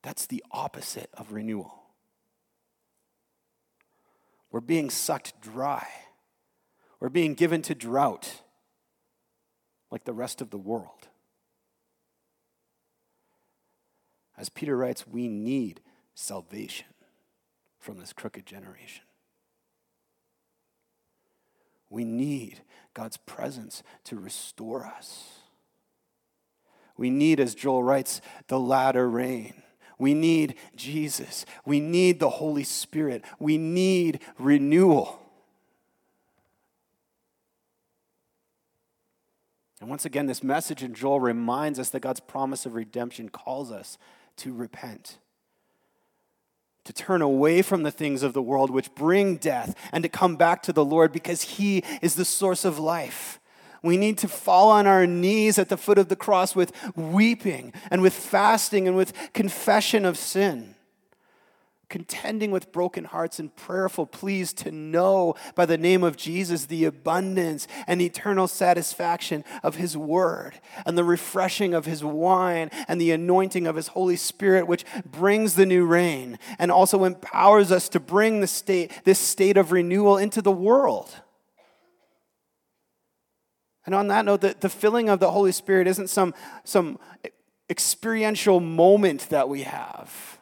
that's 0.03 0.27
the 0.27 0.45
opposite 0.51 1.11
of 1.15 1.33
renewal. 1.33 1.75
We're 4.51 4.61
being 4.61 4.91
sucked 4.91 5.41
dry. 5.41 5.87
We're 7.01 7.09
being 7.09 7.35
given 7.35 7.63
to 7.63 7.75
drought 7.75 8.43
like 9.91 10.05
the 10.05 10.13
rest 10.13 10.41
of 10.41 10.51
the 10.51 10.59
world. 10.59 11.09
As 14.37 14.49
Peter 14.49 14.77
writes, 14.77 15.07
we 15.07 15.29
need 15.29 15.81
salvation 16.15 16.87
from 17.79 17.99
this 17.99 18.13
crooked 18.13 18.47
generation. 18.47 19.05
We 21.91 22.05
need 22.05 22.61
God's 22.95 23.17
presence 23.17 23.83
to 24.05 24.17
restore 24.17 24.85
us. 24.85 25.25
We 26.97 27.11
need, 27.11 27.41
as 27.41 27.55
Joel 27.55 27.83
writes, 27.83 28.21
the 28.49 28.61
latter 28.61 29.09
rain 29.09 29.63
we 29.99 30.15
need 30.15 30.55
Jesus. 30.77 31.45
We 31.65 31.81
need 31.81 32.21
the 32.21 32.31
Holy 32.31 32.65
Spirit. 32.65 33.25
We 33.39 33.59
need 33.59 34.21
renewal. 34.39 35.21
And 39.81 39.89
once 39.89 40.05
again, 40.05 40.27
this 40.27 40.43
message 40.43 40.83
in 40.83 40.95
Joel 40.95 41.21
reminds 41.21 41.79
us 41.79 41.91
that 41.91 42.01
God's 42.01 42.21
promise 42.21 42.67
of 42.67 42.75
redemption 42.75 43.29
calls 43.29 43.71
us 43.71 43.99
to 44.39 44.53
repent, 44.53 45.19
to 46.85 46.93
turn 46.93 47.23
away 47.23 47.63
from 47.63 47.83
the 47.83 47.91
things 47.91 48.23
of 48.23 48.33
the 48.33 48.43
world 48.43 48.71
which 48.71 48.95
bring 48.95 49.37
death, 49.37 49.77
and 49.93 50.03
to 50.03 50.09
come 50.09 50.37
back 50.37 50.63
to 50.65 50.73
the 50.73 50.85
Lord 50.85 51.13
because 51.13 51.43
He 51.43 51.85
is 52.03 52.15
the 52.15 52.25
source 52.25 52.65
of 52.65 52.79
life. 52.79 53.38
We 53.83 53.97
need 53.97 54.19
to 54.19 54.29
fall 54.29 54.71
on 54.71 54.87
our 54.87 55.07
knees 55.07 55.59
at 55.59 55.69
the 55.69 55.77
foot 55.77 55.99
of 55.99 56.09
the 56.09 56.17
cross 56.17 56.57
with 56.57 56.73
weeping 56.97 57.73
and 57.91 58.03
with 58.03 58.15
fasting 58.15 58.89
and 58.89 58.97
with 58.97 59.13
confession 59.33 60.05
of 60.05 60.17
sin. 60.19 60.75
contending 61.89 62.51
with 62.51 62.71
broken 62.71 63.05
hearts 63.05 63.39
and 63.39 63.55
prayerful 63.57 64.07
pleas 64.07 64.53
to 64.53 64.71
know 64.71 65.35
by 65.55 65.65
the 65.65 65.79
name 65.79 66.05
of 66.05 66.17
Jesus 66.17 66.67
the 66.67 66.85
abundance 66.85 67.67
and 67.87 68.03
eternal 68.03 68.47
satisfaction 68.47 69.43
of 69.63 69.77
his 69.77 69.97
word 69.97 70.61
and 70.85 70.99
the 70.99 71.05
refreshing 71.05 71.73
of 71.73 71.87
his 71.87 72.05
wine 72.05 72.71
and 72.87 73.01
the 73.01 73.11
anointing 73.11 73.67
of 73.67 73.77
his 73.77 73.89
Holy 73.89 74.17
Spirit, 74.17 74.67
which 74.67 74.85
brings 75.05 75.55
the 75.55 75.67
new 75.67 75.87
rain 75.87 76.39
and 76.59 76.71
also 76.71 77.05
empowers 77.05 77.73
us 77.73 77.89
to 77.89 78.01
bring 78.01 78.41
the 78.41 78.47
state, 78.47 78.93
this 79.05 79.19
state 79.19 79.57
of 79.57 79.73
renewal 79.73 80.19
into 80.19 80.43
the 80.43 80.53
world. 80.53 81.23
And 83.89 83.95
on 83.95 84.09
that 84.09 84.27
note, 84.27 84.43
the, 84.43 84.55
the 84.61 84.69
filling 84.69 85.09
of 85.09 85.19
the 85.19 85.31
Holy 85.31 85.51
Spirit 85.51 85.87
isn't 85.87 86.09
some, 86.09 86.35
some 86.63 86.99
experiential 87.71 88.61
moment 88.61 89.31
that 89.31 89.49
we 89.49 89.63
have. 89.63 90.39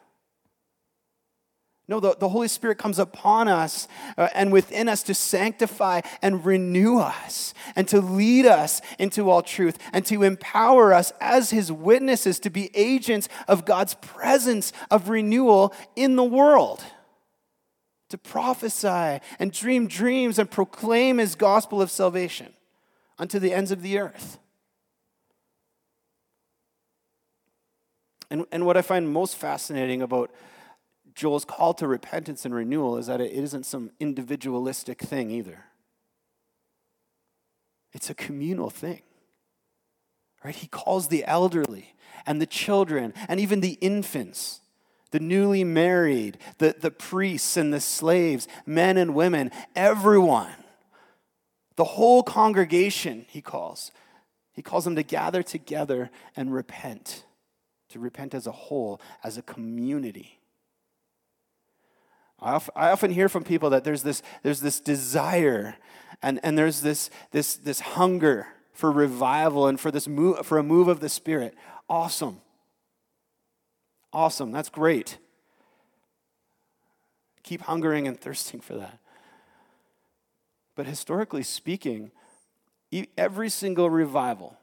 No, 1.86 2.00
the, 2.00 2.16
the 2.16 2.30
Holy 2.30 2.48
Spirit 2.48 2.76
comes 2.76 2.98
upon 2.98 3.46
us 3.46 3.86
uh, 4.18 4.30
and 4.34 4.50
within 4.50 4.88
us 4.88 5.04
to 5.04 5.14
sanctify 5.14 6.00
and 6.22 6.44
renew 6.44 6.98
us 6.98 7.54
and 7.76 7.86
to 7.86 8.00
lead 8.00 8.46
us 8.46 8.80
into 8.98 9.30
all 9.30 9.42
truth 9.42 9.78
and 9.92 10.04
to 10.06 10.24
empower 10.24 10.92
us 10.92 11.12
as 11.20 11.50
His 11.50 11.70
witnesses 11.70 12.40
to 12.40 12.50
be 12.50 12.72
agents 12.74 13.28
of 13.46 13.64
God's 13.64 13.94
presence 13.94 14.72
of 14.90 15.08
renewal 15.08 15.72
in 15.94 16.16
the 16.16 16.24
world. 16.24 16.82
To 18.08 18.18
prophesy 18.18 19.20
and 19.38 19.52
dream 19.52 19.86
dreams 19.86 20.40
and 20.40 20.50
proclaim 20.50 21.18
His 21.18 21.36
gospel 21.36 21.80
of 21.80 21.92
salvation 21.92 22.52
unto 23.18 23.38
the 23.38 23.52
ends 23.52 23.70
of 23.70 23.82
the 23.82 23.98
earth. 23.98 24.38
And, 28.30 28.44
and 28.50 28.66
what 28.66 28.76
I 28.76 28.82
find 28.82 29.08
most 29.08 29.36
fascinating 29.36 30.02
about 30.02 30.30
Joel's 31.14 31.44
call 31.44 31.74
to 31.74 31.86
repentance 31.86 32.44
and 32.44 32.54
renewal 32.54 32.98
is 32.98 33.06
that 33.06 33.20
it 33.20 33.32
isn't 33.32 33.64
some 33.64 33.90
individualistic 34.00 35.00
thing 35.00 35.30
either. 35.30 35.64
It's 37.92 38.10
a 38.10 38.14
communal 38.14 38.68
thing. 38.68 39.02
Right? 40.44 40.54
He 40.54 40.66
calls 40.66 41.08
the 41.08 41.24
elderly 41.24 41.94
and 42.26 42.40
the 42.40 42.46
children 42.46 43.14
and 43.28 43.40
even 43.40 43.60
the 43.60 43.78
infants, 43.80 44.60
the 45.10 45.20
newly 45.20 45.64
married, 45.64 46.38
the, 46.58 46.76
the 46.78 46.90
priests 46.90 47.56
and 47.56 47.72
the 47.72 47.80
slaves, 47.80 48.46
men 48.66 48.98
and 48.98 49.14
women, 49.14 49.50
everyone. 49.74 50.52
The 51.76 51.84
whole 51.84 52.22
congregation, 52.22 53.26
he 53.28 53.40
calls. 53.40 53.92
He 54.52 54.62
calls 54.62 54.84
them 54.84 54.96
to 54.96 55.02
gather 55.02 55.42
together 55.42 56.10
and 56.34 56.52
repent, 56.52 57.24
to 57.90 57.98
repent 57.98 58.34
as 58.34 58.46
a 58.46 58.52
whole, 58.52 59.00
as 59.22 59.36
a 59.36 59.42
community. 59.42 60.40
I 62.40 62.60
often 62.76 63.10
hear 63.10 63.28
from 63.28 63.44
people 63.44 63.70
that 63.70 63.84
there's 63.84 64.02
this, 64.02 64.22
there's 64.42 64.60
this 64.60 64.78
desire 64.78 65.76
and, 66.22 66.38
and 66.42 66.56
there's 66.56 66.82
this, 66.82 67.10
this, 67.30 67.56
this 67.56 67.80
hunger 67.80 68.46
for 68.72 68.92
revival 68.92 69.66
and 69.66 69.80
for, 69.80 69.90
this 69.90 70.06
move, 70.06 70.44
for 70.44 70.58
a 70.58 70.62
move 70.62 70.88
of 70.88 71.00
the 71.00 71.08
Spirit. 71.08 71.54
Awesome. 71.88 72.40
Awesome. 74.12 74.52
That's 74.52 74.68
great. 74.68 75.18
Keep 77.42 77.62
hungering 77.62 78.06
and 78.06 78.20
thirsting 78.20 78.60
for 78.60 78.74
that. 78.74 78.98
But 80.76 80.86
historically 80.86 81.42
speaking, 81.42 82.12
every 83.16 83.48
single 83.48 83.90
revival, 83.90 84.56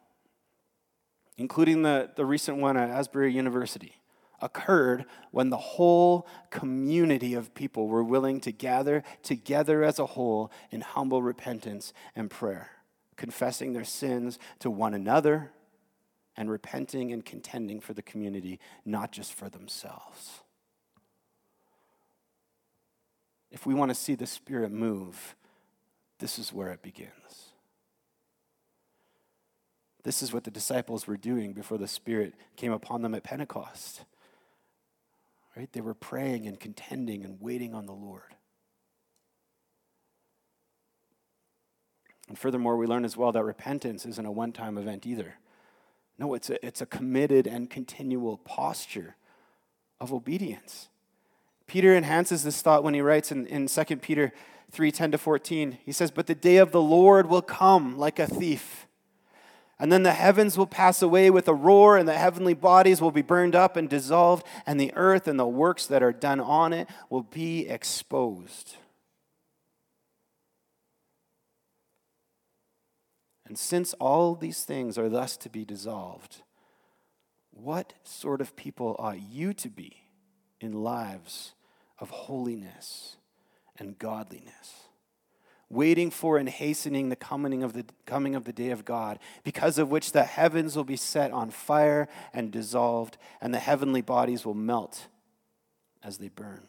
including 1.37 1.81
the, 1.81 2.11
the 2.15 2.25
recent 2.25 2.59
one 2.59 2.77
at 2.77 2.89
Asbury 2.89 3.33
University, 3.33 3.95
occurred 4.39 5.05
when 5.31 5.49
the 5.49 5.57
whole 5.57 6.27
community 6.51 7.33
of 7.33 7.53
people 7.55 7.87
were 7.87 8.03
willing 8.03 8.39
to 8.41 8.51
gather 8.51 9.03
together 9.23 9.83
as 9.83 9.99
a 9.99 10.05
whole 10.05 10.51
in 10.69 10.81
humble 10.81 11.23
repentance 11.23 11.93
and 12.15 12.29
prayer, 12.29 12.69
confessing 13.15 13.73
their 13.73 13.85
sins 13.85 14.37
to 14.59 14.69
one 14.69 14.93
another 14.93 15.51
and 16.35 16.49
repenting 16.49 17.11
and 17.11 17.25
contending 17.25 17.79
for 17.79 17.93
the 17.93 18.01
community, 18.01 18.59
not 18.85 19.11
just 19.11 19.33
for 19.33 19.49
themselves. 19.49 20.41
If 23.49 23.65
we 23.65 23.73
want 23.73 23.89
to 23.89 23.95
see 23.95 24.15
the 24.15 24.25
Spirit 24.25 24.71
move, 24.71 25.35
this 26.23 26.39
is 26.39 26.53
where 26.53 26.71
it 26.71 26.81
begins. 26.81 27.51
This 30.05 30.23
is 30.23 30.31
what 30.31 30.45
the 30.45 30.51
disciples 30.51 31.05
were 31.05 31.17
doing 31.17 31.51
before 31.51 31.77
the 31.77 31.85
Spirit 31.85 32.33
came 32.55 32.71
upon 32.71 33.01
them 33.01 33.13
at 33.13 33.25
Pentecost. 33.25 34.05
Right? 35.53 35.69
They 35.73 35.81
were 35.81 35.93
praying 35.93 36.47
and 36.47 36.57
contending 36.57 37.25
and 37.25 37.41
waiting 37.41 37.73
on 37.73 37.87
the 37.87 37.91
Lord. 37.91 38.35
And 42.29 42.39
furthermore, 42.39 42.77
we 42.77 42.87
learn 42.87 43.03
as 43.03 43.17
well 43.17 43.33
that 43.33 43.43
repentance 43.43 44.05
isn't 44.05 44.25
a 44.25 44.31
one 44.31 44.53
time 44.53 44.77
event 44.77 45.05
either. 45.05 45.35
No, 46.17 46.35
it's 46.35 46.49
a, 46.49 46.65
it's 46.65 46.79
a 46.79 46.85
committed 46.85 47.47
and 47.47 47.69
continual 47.69 48.37
posture 48.37 49.17
of 49.99 50.13
obedience. 50.13 50.87
Peter 51.67 51.93
enhances 51.93 52.45
this 52.45 52.61
thought 52.61 52.81
when 52.81 52.93
he 52.93 53.01
writes 53.01 53.29
in, 53.29 53.45
in 53.45 53.67
2 53.67 53.97
Peter 53.97 54.31
3 54.71 54.91
10 54.91 55.11
to 55.11 55.17
14. 55.17 55.77
He 55.85 55.91
says, 55.91 56.11
But 56.11 56.27
the 56.27 56.35
day 56.35 56.57
of 56.57 56.71
the 56.71 56.81
Lord 56.81 57.27
will 57.27 57.41
come 57.41 57.97
like 57.97 58.19
a 58.19 58.27
thief. 58.27 58.87
And 59.79 59.91
then 59.91 60.03
the 60.03 60.13
heavens 60.13 60.57
will 60.57 60.67
pass 60.67 61.01
away 61.01 61.29
with 61.29 61.47
a 61.47 61.53
roar, 61.53 61.97
and 61.97 62.07
the 62.07 62.17
heavenly 62.17 62.53
bodies 62.53 63.01
will 63.01 63.11
be 63.11 63.21
burned 63.21 63.55
up 63.55 63.75
and 63.75 63.89
dissolved, 63.89 64.45
and 64.65 64.79
the 64.79 64.93
earth 64.95 65.27
and 65.27 65.39
the 65.39 65.45
works 65.45 65.87
that 65.87 66.03
are 66.03 66.13
done 66.13 66.39
on 66.39 66.73
it 66.73 66.87
will 67.09 67.23
be 67.23 67.67
exposed. 67.67 68.77
And 73.45 73.57
since 73.57 73.93
all 73.95 74.35
these 74.35 74.63
things 74.63 74.97
are 74.97 75.09
thus 75.09 75.37
to 75.37 75.49
be 75.49 75.65
dissolved, 75.65 76.43
what 77.51 77.93
sort 78.03 78.41
of 78.41 78.55
people 78.55 78.95
ought 78.97 79.21
you 79.21 79.53
to 79.53 79.69
be 79.69 80.07
in 80.59 80.71
lives 80.71 81.53
of 81.99 82.09
holiness 82.09 83.17
and 83.79 83.97
godliness? 83.97 84.83
waiting 85.73 86.11
for 86.11 86.37
and 86.37 86.47
hastening 86.47 87.09
the 87.09 87.15
coming 87.15 87.63
of 87.63 87.73
the 87.73 87.85
coming 88.05 88.35
of 88.35 88.45
the 88.45 88.53
day 88.53 88.69
of 88.69 88.85
God, 88.85 89.19
because 89.43 89.77
of 89.77 89.89
which 89.89 90.11
the 90.11 90.23
heavens 90.23 90.75
will 90.75 90.83
be 90.83 90.95
set 90.95 91.31
on 91.31 91.49
fire 91.49 92.07
and 92.33 92.51
dissolved, 92.51 93.17
and 93.41 93.53
the 93.53 93.59
heavenly 93.59 94.01
bodies 94.01 94.45
will 94.45 94.53
melt 94.53 95.07
as 96.03 96.17
they 96.17 96.29
burn. 96.29 96.67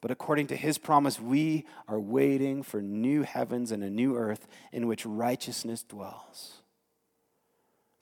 But 0.00 0.10
according 0.10 0.46
to 0.48 0.56
his 0.56 0.78
promise, 0.78 1.20
we 1.20 1.64
are 1.88 2.00
waiting 2.00 2.62
for 2.62 2.80
new 2.80 3.22
heavens 3.22 3.72
and 3.72 3.82
a 3.82 3.90
new 3.90 4.16
earth 4.16 4.46
in 4.72 4.86
which 4.86 5.04
righteousness 5.04 5.82
dwells. 5.82 6.62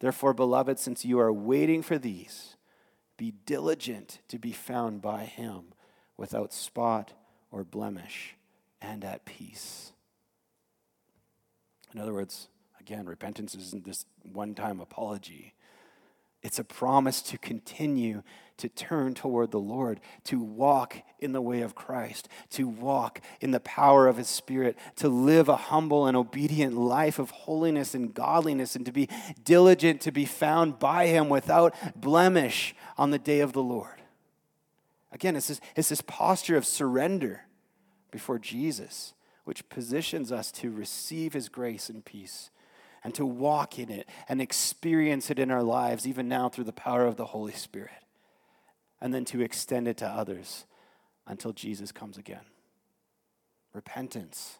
Therefore, 0.01 0.35
beloved, 0.35 0.79
since 0.79 1.05
you 1.05 1.19
are 1.19 1.33
waiting 1.33 1.83
for 1.83 1.99
these, 1.99 2.57
be 3.17 3.33
diligent 3.47 4.19
to 4.29 4.39
be 4.39 4.53
found 4.53 5.01
by 5.01 5.25
him 5.25 5.73
without 6.17 6.53
spot 6.53 7.13
or 7.55 7.63
blemish 7.63 8.35
and 8.83 9.05
at 9.05 9.25
peace. 9.25 9.93
In 11.95 12.01
other 12.01 12.13
words, 12.13 12.49
again, 12.81 13.07
repentance 13.07 13.55
isn't 13.55 13.85
this 13.85 14.07
one 14.25 14.57
time 14.57 14.81
apology. 14.81 15.55
It's 16.43 16.59
a 16.59 16.65
promise 16.65 17.23
to 17.23 17.39
continue 17.39 18.25
to 18.57 18.69
turn 18.69 19.15
toward 19.15 19.53
the 19.53 19.61
Lord, 19.61 20.01
to 20.25 20.41
walk 20.41 20.97
in 21.21 21.31
the 21.31 21.41
way 21.41 21.61
of 21.61 21.77
Christ, 21.77 22.29
to 22.51 22.67
walk 22.67 23.21
in 23.41 23.53
the 23.53 23.61
power 23.61 24.09
of 24.09 24.17
His 24.17 24.29
Spirit, 24.29 24.77
to 24.97 25.09
live 25.09 25.49
a 25.49 25.57
humble 25.57 26.09
and 26.09 26.17
obedient 26.17 26.77
life 26.77 27.21
of 27.21 27.31
holiness 27.31 27.95
and 27.95 28.13
godliness, 28.13 28.75
and 28.75 28.85
to 28.85 28.93
be 28.93 29.09
diligent 29.45 30.01
to 30.01 30.11
be 30.11 30.25
found 30.25 30.81
by 30.81 31.07
Him 31.07 31.29
without 31.29 31.73
blemish 31.95 32.75
on 32.99 33.13
the 33.13 33.19
day 33.19 33.39
of 33.39 33.53
the 33.53 33.63
Lord. 33.63 34.04
Again, 35.15 35.37
it's 35.37 35.47
this, 35.47 35.61
it's 35.77 35.89
this 35.89 36.01
posture 36.03 36.57
of 36.57 36.67
surrender 36.67 37.43
before 38.11 38.39
Jesus, 38.39 39.15
which 39.45 39.69
positions 39.69 40.33
us 40.33 40.51
to 40.53 40.71
receive 40.71 41.33
his 41.33 41.49
grace 41.49 41.89
and 41.89 42.05
peace 42.05 42.51
and 43.05 43.15
to 43.15 43.25
walk 43.25 43.79
in 43.79 43.91
it 43.91 44.09
and 44.29 44.41
experience 44.41 45.31
it 45.31 45.39
in 45.39 45.53
our 45.53 45.63
lives, 45.63 46.07
even 46.07 46.27
now 46.27 46.49
through 46.49 46.65
the 46.65 46.73
power 46.73 47.07
of 47.07 47.17
the 47.17 47.27
Holy 47.27 47.53
Spirit, 47.53 47.91
and 49.01 49.15
then 49.15 49.25
to 49.27 49.41
extend 49.41 49.87
it 49.87 49.99
to 49.99 50.07
others 50.07 50.65
until 51.27 51.53
Jesus 51.53 51.93
comes 51.93 52.19
again. 52.19 52.45
Repentance 53.73 54.59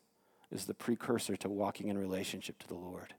is 0.53 0.67
the 0.67 0.75
precursor 0.75 1.37
to 1.37 1.49
walking 1.49 1.89
in 1.89 1.99
relationship 1.99 2.59
to 2.61 2.69
the 2.69 2.75
Lord 2.75 3.15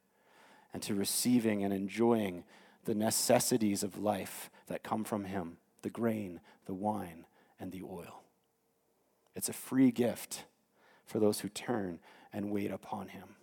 and 0.73 0.81
to 0.83 0.95
receiving 0.95 1.63
and 1.63 1.73
enjoying 1.73 2.43
the 2.85 2.95
necessities 2.95 3.83
of 3.83 3.97
life 3.97 4.49
that 4.67 4.83
come 4.83 5.03
from 5.03 5.25
Him 5.25 5.57
the 5.85 5.89
grain, 5.91 6.41
the 6.65 6.73
wine, 6.73 7.27
and 7.59 7.71
the 7.71 7.83
oil. 7.83 8.23
It's 9.35 9.49
a 9.49 9.53
free 9.53 9.91
gift 9.91 10.45
for 11.05 11.19
those 11.19 11.41
who 11.41 11.47
turn 11.47 11.99
and 12.33 12.49
wait 12.49 12.71
upon 12.71 13.09
him. 13.09 13.35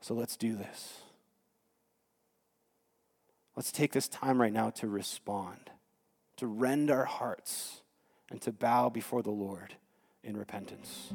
So 0.00 0.14
let's 0.14 0.36
do 0.36 0.54
this. 0.54 1.00
Let's 3.56 3.72
take 3.72 3.90
this 3.90 4.06
time 4.06 4.40
right 4.40 4.52
now 4.52 4.70
to 4.70 4.86
respond, 4.86 5.70
to 6.36 6.46
rend 6.46 6.92
our 6.92 7.06
hearts, 7.06 7.82
and 8.30 8.40
to 8.42 8.52
bow 8.52 8.88
before 8.88 9.24
the 9.24 9.32
Lord 9.32 9.74
in 10.22 10.36
repentance. 10.36 11.12